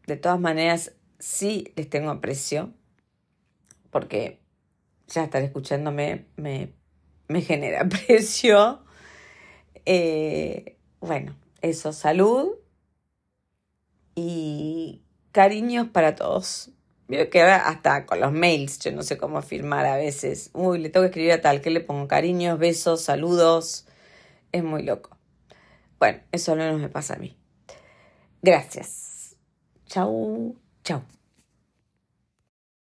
de 0.07 0.17
todas 0.17 0.41
maneras, 0.41 0.91
sí 1.17 1.71
les 1.77 1.89
tengo 1.89 2.09
aprecio, 2.09 2.73
porque 3.89 4.41
ya 5.07 5.23
estar 5.23 5.41
escuchándome 5.41 6.25
me, 6.35 6.73
me 7.29 7.39
genera 7.39 7.79
aprecio. 7.85 8.83
Eh, 9.85 10.75
bueno, 10.99 11.33
eso, 11.61 11.93
salud 11.93 12.55
y 14.15 15.01
Cariños 15.31 15.87
para 15.87 16.15
todos. 16.15 16.71
Veo 17.07 17.29
que 17.29 17.39
ahora 17.39 17.69
hasta 17.69 18.05
con 18.05 18.19
los 18.19 18.33
mails, 18.33 18.79
yo 18.79 18.91
no 18.91 19.01
sé 19.01 19.17
cómo 19.17 19.41
firmar 19.41 19.85
a 19.85 19.95
veces. 19.95 20.49
Uy, 20.51 20.79
le 20.79 20.89
tengo 20.89 21.05
que 21.05 21.07
escribir 21.07 21.31
a 21.31 21.39
tal, 21.39 21.61
que 21.61 21.69
le 21.69 21.79
pongo 21.79 22.09
cariños, 22.09 22.59
besos, 22.59 23.01
saludos. 23.01 23.87
Es 24.51 24.61
muy 24.61 24.83
loco. 24.83 25.17
Bueno, 25.99 26.19
eso 26.33 26.53
no 26.57 26.77
me 26.77 26.89
pasa 26.89 27.13
a 27.13 27.17
mí. 27.17 27.37
Gracias. 28.41 29.10
cháu 29.91 30.39
chồng 30.83 31.01